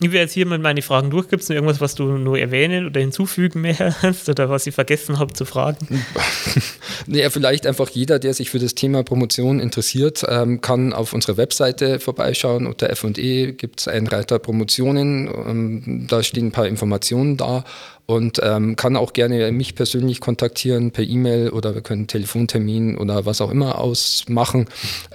ich 0.00 0.10
werde 0.10 0.24
jetzt 0.24 0.32
hier 0.32 0.44
mal 0.44 0.58
meine 0.58 0.82
Fragen 0.82 1.10
durch. 1.10 1.28
Gibt 1.28 1.44
es 1.44 1.48
noch 1.48 1.54
irgendwas, 1.54 1.80
was 1.80 1.94
du 1.94 2.04
nur 2.04 2.36
erwähnen 2.36 2.86
oder 2.86 3.00
hinzufügen 3.00 3.64
hast 4.02 4.28
oder 4.28 4.50
was 4.50 4.66
ich 4.66 4.74
vergessen 4.74 5.20
habe 5.20 5.32
zu 5.32 5.44
fragen? 5.44 6.04
naja, 7.06 7.30
vielleicht 7.30 7.64
einfach 7.66 7.88
jeder, 7.90 8.18
der 8.18 8.34
sich 8.34 8.50
für 8.50 8.58
das 8.58 8.74
Thema 8.74 9.04
Promotion 9.04 9.60
interessiert, 9.60 10.24
ähm, 10.28 10.60
kann 10.60 10.92
auf 10.92 11.12
unserer 11.12 11.36
Webseite 11.36 12.00
vorbeischauen. 12.00 12.66
Unter 12.66 12.90
F&E 12.90 13.52
gibt 13.52 13.80
es 13.80 13.88
einen 13.88 14.08
Reiter 14.08 14.40
Promotionen. 14.40 15.28
Ähm, 15.28 16.06
da 16.08 16.24
stehen 16.24 16.48
ein 16.48 16.52
paar 16.52 16.66
Informationen 16.66 17.36
da 17.36 17.64
und 18.06 18.40
ähm, 18.42 18.76
kann 18.76 18.96
auch 18.96 19.12
gerne 19.12 19.50
mich 19.50 19.74
persönlich 19.74 20.20
kontaktieren 20.20 20.90
per 20.90 21.04
E-Mail 21.04 21.50
oder 21.50 21.74
wir 21.74 21.82
können 21.82 22.00
einen 22.00 22.08
Telefontermin 22.08 22.98
oder 22.98 23.24
was 23.24 23.40
auch 23.40 23.50
immer 23.50 23.78
ausmachen. 23.78 24.66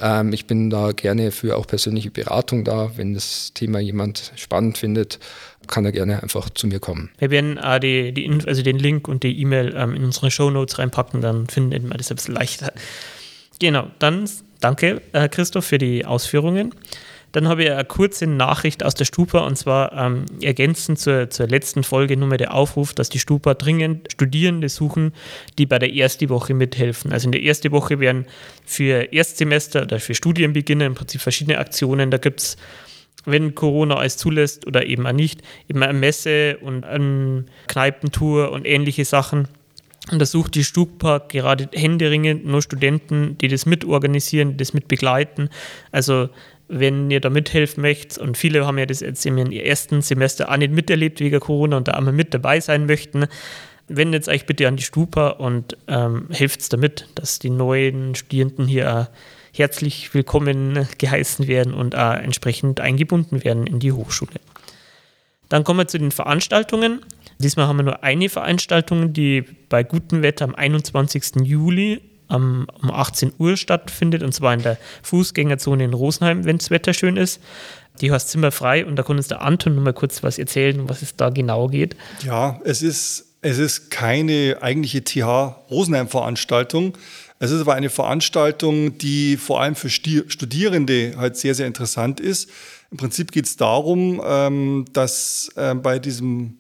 Ähm, 0.02 0.34
ich 0.34 0.48
bin 0.48 0.70
da 0.70 0.92
gerne 0.92 1.32
für 1.32 1.58
auch 1.58 1.68
persönliche 1.68 2.10
Beratung 2.10 2.64
da. 2.64 2.92
Wenn 2.96 3.14
das 3.14 3.54
Thema 3.54 3.80
jemand 3.80 4.32
spannend 4.36 4.78
findet, 4.78 5.20
kann 5.68 5.86
er 5.86 5.92
gerne 5.92 6.24
einfach 6.24 6.50
zu 6.50 6.66
mir 6.66 6.80
kommen. 6.80 7.12
Wir 7.20 7.30
werden 7.30 7.58
äh, 7.58 7.80
die, 7.80 8.12
die, 8.12 8.48
also 8.48 8.64
den 8.64 8.80
Link 8.80 9.08
und 9.08 9.24
die 9.24 9.40
E-Mail 9.40 9.76
ähm, 9.78 9.94
in 9.94 10.04
unsere 10.04 10.32
Show 10.32 10.50
Notes 10.50 10.80
reinpacken, 10.80 11.22
dann 11.22 11.48
finden 11.48 11.90
wir 11.90 11.98
das 11.98 12.10
ein 12.12 12.16
bisschen 12.16 12.34
leichter. 12.34 12.74
Genau, 13.60 13.88
dann 14.00 14.28
danke 14.62 15.02
äh, 15.14 15.30
Christoph 15.30 15.66
für 15.66 15.78
die 15.78 16.06
Ausführungen. 16.06 16.74
Dann 17.32 17.48
habe 17.48 17.64
ich 17.64 17.72
eine 17.72 17.86
kurze 17.86 18.28
Nachricht 18.28 18.84
aus 18.84 18.96
der 18.96 19.06
Stupa 19.06 19.40
und 19.40 19.58
zwar 19.58 19.94
ähm, 19.94 20.26
ergänzend 20.42 21.00
zur, 21.00 21.30
zur 21.30 21.48
letzten 21.48 21.84
Folge 21.84 22.18
nur 22.18 22.28
mal 22.28 22.38
der 22.38 22.54
Aufruf, 22.54 22.94
dass 22.94 23.10
die 23.10 23.20
Stupa 23.20 23.54
dringend 23.54 24.12
Studierende 24.12 24.70
suchen, 24.70 25.14
die 25.58 25.66
bei 25.66 25.80
der 25.80 25.94
ersten 25.94 26.30
Woche 26.30 26.54
mithelfen. 26.54 27.12
Also 27.12 27.28
in 27.28 27.32
der 27.32 27.44
ersten 27.44 27.72
Woche 27.72 28.00
werden 28.00 28.26
für 28.66 29.14
Erstsemester 29.14 29.84
oder 29.84 30.00
für 30.00 30.16
Studienbeginner 30.16 30.86
im 30.86 30.96
Prinzip 30.96 31.22
verschiedene 31.22 31.60
Aktionen. 31.60 32.12
Da 32.12 32.18
gibt 32.18 32.42
es 32.42 32.58
wenn 33.26 33.56
Corona 33.56 33.96
alles 33.96 34.18
zulässt 34.18 34.66
oder 34.66 34.86
eben 34.86 35.06
auch 35.06 35.12
nicht, 35.12 35.42
eben 35.68 35.84
eine 35.84 35.94
Messe 35.94 36.58
und 36.62 36.86
eine 36.86 37.46
Kneipentour 37.68 38.52
und 38.52 38.66
ähnliche 38.66 39.06
Sachen. 39.06 39.48
Und 40.12 40.20
da 40.20 40.26
sucht 40.26 40.56
die 40.56 40.64
Stupa 40.64 41.20
gerade 41.20 41.70
händeringend 41.74 42.46
nur 42.46 42.62
Studenten, 42.62 43.38
die 43.38 43.48
das 43.48 43.66
mitorganisieren, 43.66 44.58
das 44.58 44.74
mitbegleiten. 44.74 45.50
Also 45.92 46.30
wenn 46.70 47.10
ihr 47.12 47.20
da 47.20 47.30
mithelfen 47.30 47.82
möchtet, 47.82 48.20
und 48.20 48.38
viele 48.38 48.66
haben 48.66 48.78
ja 48.78 48.86
das 48.86 49.02
jetzt 49.02 49.26
im 49.26 49.38
ersten 49.38 50.02
Semester 50.02 50.50
auch 50.50 50.58
nicht 50.58 50.72
miterlebt 50.72 51.20
wegen 51.20 51.40
Corona 51.40 51.78
und 51.78 51.88
da 51.88 51.94
einmal 51.94 52.14
mit 52.14 52.34
dabei 52.34 52.60
sein 52.60 52.86
möchten, 52.86 53.26
wendet 53.88 54.28
euch 54.28 54.46
bitte 54.46 54.68
an 54.68 54.78
die 54.78 54.84
Stupa 54.84 55.30
und 55.30 55.76
ähm, 55.88 56.28
helft 56.30 56.72
damit, 56.72 57.10
dass 57.16 57.40
die 57.40 57.50
neuen 57.50 58.14
Studierenden 58.16 58.68
hier 58.68 59.10
herzlich 59.52 60.14
willkommen 60.14 60.88
geheißen 61.00 61.48
werden 61.48 61.74
und 61.74 61.96
auch 61.96 62.14
entsprechend 62.14 62.80
eingebunden 62.80 63.44
werden 63.44 63.66
in 63.66 63.80
die 63.80 63.92
Hochschule. 63.92 64.40
Dann 65.50 65.64
kommen 65.64 65.80
wir 65.80 65.88
zu 65.88 65.98
den 65.98 66.12
Veranstaltungen. 66.12 67.02
Diesmal 67.40 67.68
haben 67.68 67.78
wir 67.78 67.84
nur 67.84 68.04
eine 68.04 68.30
Veranstaltung, 68.30 69.14
die 69.14 69.44
bei 69.70 69.84
gutem 69.84 70.22
Wetter 70.22 70.46
am 70.46 70.54
21. 70.54 71.44
Juli 71.44 72.02
um 72.30 72.68
18 72.92 73.34
Uhr 73.38 73.58
stattfindet, 73.58 74.24
und 74.24 74.34
zwar 74.34 74.54
in 74.54 74.62
der 74.62 74.78
Fußgängerzone 75.04 75.84
in 75.84 75.94
Rosenheim, 75.94 76.46
wenn 76.46 76.58
das 76.58 76.70
Wetter 76.70 76.94
schön 76.94 77.18
ist. 77.18 77.42
Die 78.02 78.12
heißt 78.12 78.30
Zimmerfrei 78.30 78.86
und 78.86 78.96
da 78.96 79.04
kann 79.04 79.18
uns 79.18 79.28
der 79.28 79.42
Anton 79.42 79.76
noch 79.76 79.82
mal 79.82 79.94
kurz 79.94 80.24
was 80.24 80.38
erzählen, 80.38 80.88
was 80.88 81.02
es 81.02 81.16
da 81.16 81.30
genau 81.30 81.68
geht. 81.68 81.96
Ja, 82.24 82.62
es 82.64 82.82
ist, 82.82 83.36
es 83.42 83.58
ist 83.58 83.90
keine 83.90 84.58
eigentliche 84.62 85.04
TH 85.04 85.56
Rosenheim-Veranstaltung. 85.70 86.98
Es 87.40 87.52
ist 87.52 87.62
aber 87.62 87.74
eine 87.74 87.90
Veranstaltung, 87.90 88.98
die 88.98 89.38
vor 89.38 89.62
allem 89.62 89.76
für 89.76 89.90
Studierende 89.90 91.14
halt 91.18 91.38
sehr, 91.38 91.56
sehr 91.56 91.68
interessant 91.68 92.20
ist. 92.20 92.50
Im 92.92 92.98
Prinzip 92.98 93.32
geht 93.32 93.46
es 93.46 93.56
darum, 93.56 94.22
ähm, 94.26 94.86
dass 94.94 95.50
äh, 95.56 95.76
bei 95.76 96.00
diesem 96.00 96.58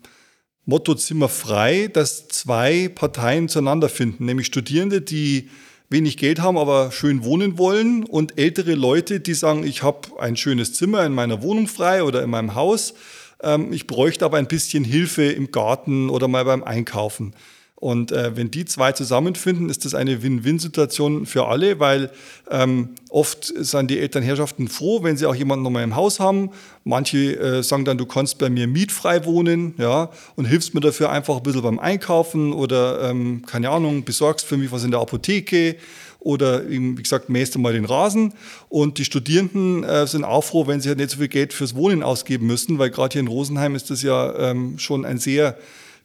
Motto 0.65 0.93
Zimmer 0.95 1.29
frei, 1.29 1.89
dass 1.91 2.27
zwei 2.27 2.89
Parteien 2.89 3.49
zueinander 3.49 3.89
finden, 3.89 4.25
nämlich 4.25 4.47
Studierende, 4.47 5.01
die 5.01 5.49
wenig 5.89 6.17
Geld 6.17 6.39
haben, 6.39 6.57
aber 6.57 6.91
schön 6.91 7.23
wohnen 7.23 7.57
wollen 7.57 8.03
und 8.03 8.37
ältere 8.37 8.75
Leute, 8.75 9.19
die 9.19 9.33
sagen, 9.33 9.63
ich 9.63 9.81
habe 9.81 10.19
ein 10.19 10.37
schönes 10.37 10.73
Zimmer 10.73 11.05
in 11.05 11.13
meiner 11.13 11.41
Wohnung 11.41 11.67
frei 11.67 12.03
oder 12.03 12.21
in 12.21 12.29
meinem 12.29 12.53
Haus, 12.55 12.93
ähm, 13.41 13.73
ich 13.73 13.87
bräuchte 13.87 14.25
aber 14.25 14.37
ein 14.37 14.47
bisschen 14.47 14.83
Hilfe 14.83 15.23
im 15.23 15.51
Garten 15.51 16.09
oder 16.09 16.27
mal 16.27 16.45
beim 16.45 16.63
Einkaufen. 16.63 17.33
Und 17.79 18.11
äh, 18.11 18.35
wenn 18.35 18.51
die 18.51 18.65
zwei 18.65 18.91
zusammenfinden, 18.91 19.69
ist 19.69 19.85
das 19.85 19.95
eine 19.95 20.21
Win-Win-Situation 20.21 21.25
für 21.25 21.47
alle, 21.47 21.79
weil 21.79 22.11
ähm, 22.51 22.89
oft 23.09 23.45
sind 23.45 23.89
die 23.89 23.99
Elternherrschaften 23.99 24.67
froh, 24.67 25.01
wenn 25.01 25.15
sie 25.15 25.25
auch 25.25 25.35
jemanden 25.35 25.63
nochmal 25.63 25.83
im 25.83 25.95
Haus 25.95 26.19
haben. 26.19 26.49
Manche 26.83 27.39
äh, 27.39 27.63
sagen 27.63 27.85
dann, 27.85 27.97
du 27.97 28.05
kannst 28.05 28.37
bei 28.37 28.49
mir 28.49 28.67
mietfrei 28.67 29.23
wohnen, 29.23 29.75
ja, 29.77 30.09
und 30.35 30.43
hilfst 30.43 30.73
mir 30.73 30.81
dafür 30.81 31.09
einfach 31.09 31.37
ein 31.37 31.43
bisschen 31.43 31.61
beim 31.61 31.79
Einkaufen 31.79 32.51
oder, 32.51 33.09
ähm, 33.09 33.43
keine 33.45 33.69
Ahnung, 33.69 34.03
besorgst 34.03 34.45
für 34.45 34.57
mich 34.57 34.73
was 34.73 34.83
in 34.83 34.91
der 34.91 34.99
Apotheke 34.99 35.77
oder 36.19 36.67
eben, 36.67 36.97
wie 36.97 37.03
gesagt, 37.03 37.29
mähst 37.29 37.55
du 37.55 37.59
mal 37.59 37.71
den 37.71 37.85
Rasen. 37.85 38.33
Und 38.67 38.97
die 38.97 39.05
Studierenden 39.05 39.85
äh, 39.85 40.05
sind 40.05 40.25
auch 40.25 40.43
froh, 40.43 40.67
wenn 40.67 40.81
sie 40.81 40.89
halt 40.89 40.97
nicht 40.97 41.11
so 41.11 41.17
viel 41.17 41.29
Geld 41.29 41.53
fürs 41.53 41.75
Wohnen 41.75 42.03
ausgeben 42.03 42.45
müssen, 42.45 42.77
weil 42.77 42.89
gerade 42.89 43.13
hier 43.13 43.21
in 43.21 43.29
Rosenheim 43.29 43.75
ist 43.75 43.89
das 43.89 44.01
ja 44.01 44.51
ähm, 44.51 44.77
schon 44.79 45.05
ein 45.05 45.17
sehr 45.17 45.57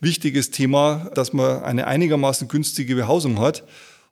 wichtiges 0.05 0.51
Thema, 0.51 1.11
dass 1.15 1.33
man 1.33 1.63
eine 1.65 1.87
einigermaßen 1.87 2.49
günstige 2.49 2.95
Behausung 2.95 3.41
hat. 3.41 3.65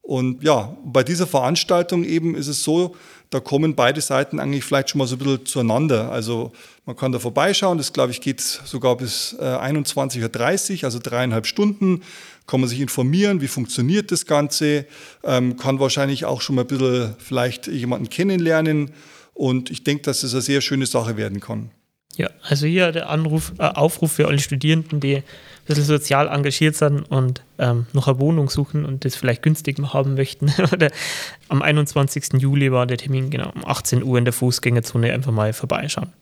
Und 0.02 0.42
ja, 0.42 0.76
bei 0.84 1.04
dieser 1.04 1.28
Veranstaltung 1.28 2.02
eben 2.02 2.34
ist 2.34 2.48
es 2.48 2.64
so, 2.64 2.96
da 3.30 3.40
kommen 3.40 3.74
beide 3.74 4.00
Seiten 4.00 4.40
eigentlich 4.40 4.64
vielleicht 4.64 4.90
schon 4.90 4.98
mal 4.98 5.06
so 5.06 5.14
ein 5.14 5.18
bisschen 5.20 5.46
zueinander. 5.46 6.10
Also 6.10 6.52
man 6.84 6.96
kann 6.96 7.12
da 7.12 7.18
vorbeischauen, 7.18 7.78
das 7.78 7.92
glaube 7.92 8.10
ich 8.10 8.20
geht 8.20 8.40
sogar 8.40 8.96
bis 8.96 9.34
äh, 9.38 9.44
21.30 9.44 10.78
Uhr, 10.78 10.84
also 10.84 10.98
dreieinhalb 11.02 11.46
Stunden. 11.46 12.02
Kann 12.46 12.60
man 12.60 12.68
sich 12.68 12.80
informieren, 12.80 13.40
wie 13.40 13.48
funktioniert 13.48 14.10
das 14.10 14.26
Ganze, 14.26 14.86
ähm, 15.22 15.56
kann 15.56 15.78
wahrscheinlich 15.78 16.24
auch 16.24 16.40
schon 16.40 16.56
mal 16.56 16.62
ein 16.62 16.66
bisschen 16.66 17.14
vielleicht 17.18 17.68
jemanden 17.68 18.10
kennenlernen. 18.10 18.90
Und 19.34 19.70
ich 19.70 19.84
denke, 19.84 20.02
dass 20.02 20.24
es 20.24 20.34
eine 20.34 20.42
sehr 20.42 20.60
schöne 20.60 20.86
Sache 20.86 21.16
werden 21.16 21.40
kann. 21.40 21.70
Ja, 22.16 22.28
also 22.42 22.66
hier 22.66 22.92
der 22.92 23.08
Anruf, 23.08 23.52
äh, 23.58 23.62
Aufruf 23.62 24.12
für 24.12 24.28
alle 24.28 24.38
Studierenden, 24.38 25.00
die 25.00 25.16
ein 25.16 25.22
bisschen 25.66 25.84
sozial 25.84 26.28
engagiert 26.28 26.76
sind 26.76 27.00
und 27.02 27.42
ähm, 27.58 27.86
noch 27.92 28.08
eine 28.08 28.18
Wohnung 28.18 28.50
suchen 28.50 28.84
und 28.84 29.04
das 29.04 29.14
vielleicht 29.16 29.42
günstig 29.42 29.78
haben 29.80 30.14
möchten. 30.14 30.52
Am 31.48 31.62
21. 31.62 32.34
Juli 32.34 32.70
war 32.72 32.86
der 32.86 32.98
Termin, 32.98 33.30
genau, 33.30 33.50
um 33.54 33.64
18 33.64 34.02
Uhr 34.02 34.18
in 34.18 34.24
der 34.24 34.34
Fußgängerzone 34.34 35.12
einfach 35.12 35.32
mal 35.32 35.52
vorbeischauen. 35.52 36.12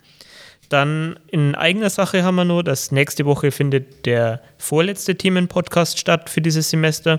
Dann 0.71 1.19
in 1.27 1.57
eigener 1.57 1.91
Sache 1.91 2.23
haben 2.23 2.37
wir 2.37 2.45
nur, 2.45 2.63
dass 2.63 2.93
nächste 2.93 3.27
Woche 3.27 3.51
findet 3.51 4.07
der 4.07 4.41
vorletzte 4.57 5.17
Themenpodcast 5.17 5.99
statt 5.99 6.31
für 6.31 6.41
dieses 6.41 6.71
Semester. 6.71 7.19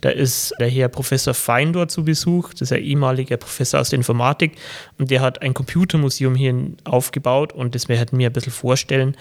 Da 0.00 0.10
ist 0.10 0.52
der 0.58 0.68
Herr 0.68 0.88
Professor 0.88 1.32
Feindor 1.32 1.86
zu 1.86 2.04
Besuch, 2.04 2.50
das 2.50 2.62
ist 2.62 2.72
ein 2.72 2.82
ehemaliger 2.82 3.36
Professor 3.36 3.78
aus 3.78 3.90
der 3.90 3.98
Informatik 3.98 4.56
und 4.98 5.12
der 5.12 5.20
hat 5.20 5.42
ein 5.42 5.54
Computermuseum 5.54 6.34
hier 6.34 6.52
aufgebaut 6.82 7.52
und 7.52 7.76
das 7.76 7.88
werde 7.88 8.06
ich 8.06 8.12
mir 8.12 8.30
ein 8.30 8.32
bisschen 8.32 8.52
vorstellen. 8.52 9.16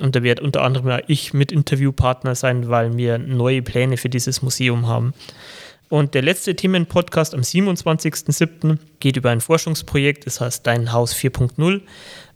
Und 0.00 0.16
da 0.16 0.24
wird 0.24 0.40
unter 0.40 0.62
anderem 0.62 1.00
ich 1.06 1.32
mit 1.32 1.52
Interviewpartner 1.52 2.34
sein, 2.34 2.68
weil 2.68 2.96
wir 2.96 3.18
neue 3.18 3.62
Pläne 3.62 3.96
für 3.96 4.08
dieses 4.08 4.42
Museum 4.42 4.88
haben. 4.88 5.14
Und 5.88 6.14
der 6.14 6.22
letzte 6.22 6.54
Themenpodcast 6.54 7.34
am 7.34 7.40
27.07. 7.40 8.78
geht 9.00 9.16
über 9.16 9.30
ein 9.30 9.40
Forschungsprojekt, 9.40 10.26
das 10.26 10.40
heißt 10.40 10.66
Dein 10.66 10.92
Haus 10.92 11.14
4.0 11.14 11.82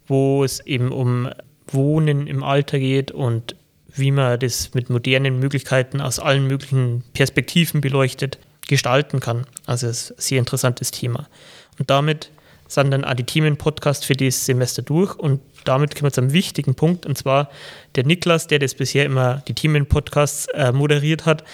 wo 0.07 0.45
es 0.45 0.61
eben 0.61 0.93
um 0.93 1.31
Wohnen 1.69 2.27
im 2.27 2.43
Alter 2.43 2.79
geht 2.79 3.11
und 3.11 3.57
wie 3.89 4.11
man 4.11 4.39
das 4.41 4.75
mit 4.75 4.91
modernen 4.91 5.39
Möglichkeiten 5.39 6.01
aus 6.01 6.19
allen 6.19 6.47
möglichen 6.47 7.05
Perspektiven 7.13 7.81
beleuchtet 7.81 8.39
gestalten 8.67 9.21
kann. 9.21 9.47
Also 9.67 9.87
es 9.87 10.11
ist 10.11 10.19
ein 10.19 10.23
sehr 10.23 10.39
interessantes 10.39 10.91
Thema. 10.91 11.29
Und 11.79 11.91
damit 11.91 12.31
sind 12.67 12.91
dann 12.91 13.05
auch 13.05 13.15
die 13.15 13.25
Themen-Podcast 13.25 14.05
für 14.05 14.15
dieses 14.15 14.47
Semester 14.47 14.83
durch 14.83 15.15
und 15.17 15.41
damit 15.65 15.95
kommen 15.95 16.07
wir 16.07 16.13
zum 16.13 16.33
wichtigen 16.33 16.75
Punkt 16.75 17.07
und 17.07 17.17
zwar 17.17 17.51
der 17.95 18.05
Niklas, 18.05 18.47
der 18.47 18.59
das 18.59 18.75
bisher 18.75 19.05
immer 19.05 19.43
die 19.49 19.55
Themen-Podcasts 19.55 20.47
äh, 20.49 20.73
moderiert 20.73 21.27
hat, 21.27 21.45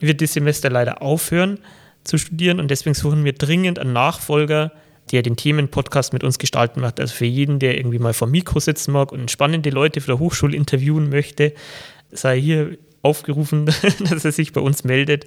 wird 0.00 0.20
dieses 0.20 0.34
Semester 0.34 0.70
leider 0.70 1.02
aufhören 1.02 1.58
zu 2.04 2.18
studieren 2.18 2.60
und 2.60 2.70
deswegen 2.70 2.94
suchen 2.94 3.24
wir 3.24 3.32
dringend 3.32 3.78
einen 3.78 3.92
Nachfolger, 3.92 4.72
der 5.12 5.22
den 5.22 5.36
Themenpodcast 5.36 6.12
mit 6.12 6.24
uns 6.24 6.38
gestalten 6.38 6.82
wird. 6.82 7.00
Also 7.00 7.14
für 7.14 7.26
jeden, 7.26 7.58
der 7.58 7.76
irgendwie 7.76 7.98
mal 7.98 8.14
vor 8.14 8.28
Mikro 8.28 8.60
sitzen 8.60 8.92
mag 8.92 9.12
und 9.12 9.30
spannende 9.30 9.70
Leute 9.70 10.00
für 10.00 10.08
der 10.08 10.18
Hochschule 10.18 10.56
interviewen 10.56 11.08
möchte, 11.08 11.52
sei 12.10 12.40
hier 12.40 12.78
aufgerufen, 13.02 13.66
dass 14.00 14.24
er 14.24 14.32
sich 14.32 14.52
bei 14.52 14.60
uns 14.60 14.84
meldet, 14.84 15.26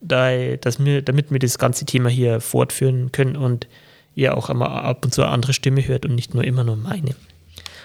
damit 0.00 1.30
wir 1.30 1.38
das 1.38 1.58
ganze 1.58 1.84
Thema 1.86 2.08
hier 2.08 2.40
fortführen 2.40 3.12
können 3.12 3.36
und 3.36 3.68
ihr 4.14 4.36
auch 4.36 4.48
einmal 4.48 4.68
ab 4.68 5.04
und 5.04 5.12
zu 5.12 5.22
eine 5.22 5.30
andere 5.30 5.52
Stimme 5.52 5.86
hört 5.86 6.04
und 6.06 6.14
nicht 6.14 6.34
nur 6.34 6.44
immer 6.44 6.64
nur 6.64 6.76
meine. 6.76 7.14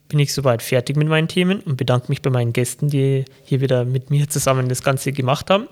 bin 0.10 0.19
ich 0.19 0.32
soweit 0.32 0.62
fertig 0.62 0.95
mit 0.95 1.08
meinen 1.08 1.27
Themen 1.27 1.62
und 1.62 1.75
bedanke 1.75 2.10
mich 2.10 2.21
bei 2.21 2.30
meinen 2.30 2.53
Gästen, 2.53 2.88
die 2.88 3.25
hier 3.43 3.62
wieder 3.62 3.84
mit 3.84 4.12
mir 4.12 4.30
zusammen 4.30 4.69
das 4.69 4.84
Ganze 4.84 5.12
gemacht 5.12 5.49
haben. 5.49 5.67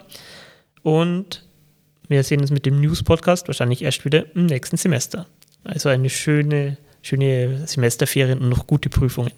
Und 0.81 1.45
wir 2.07 2.23
sehen 2.23 2.41
uns 2.41 2.49
mit 2.49 2.65
dem 2.65 2.81
News-Podcast 2.81 3.47
wahrscheinlich 3.47 3.83
erst 3.83 4.03
wieder 4.03 4.35
im 4.35 4.47
nächsten 4.47 4.77
Semester. 4.77 5.27
Also 5.63 5.89
eine 5.89 6.09
schöne 6.09 6.77
schöne 7.05 7.67
Semesterferien 7.67 8.39
und 8.39 8.49
noch 8.49 8.65
gute 8.65 8.89
Prüfungen. 8.89 9.31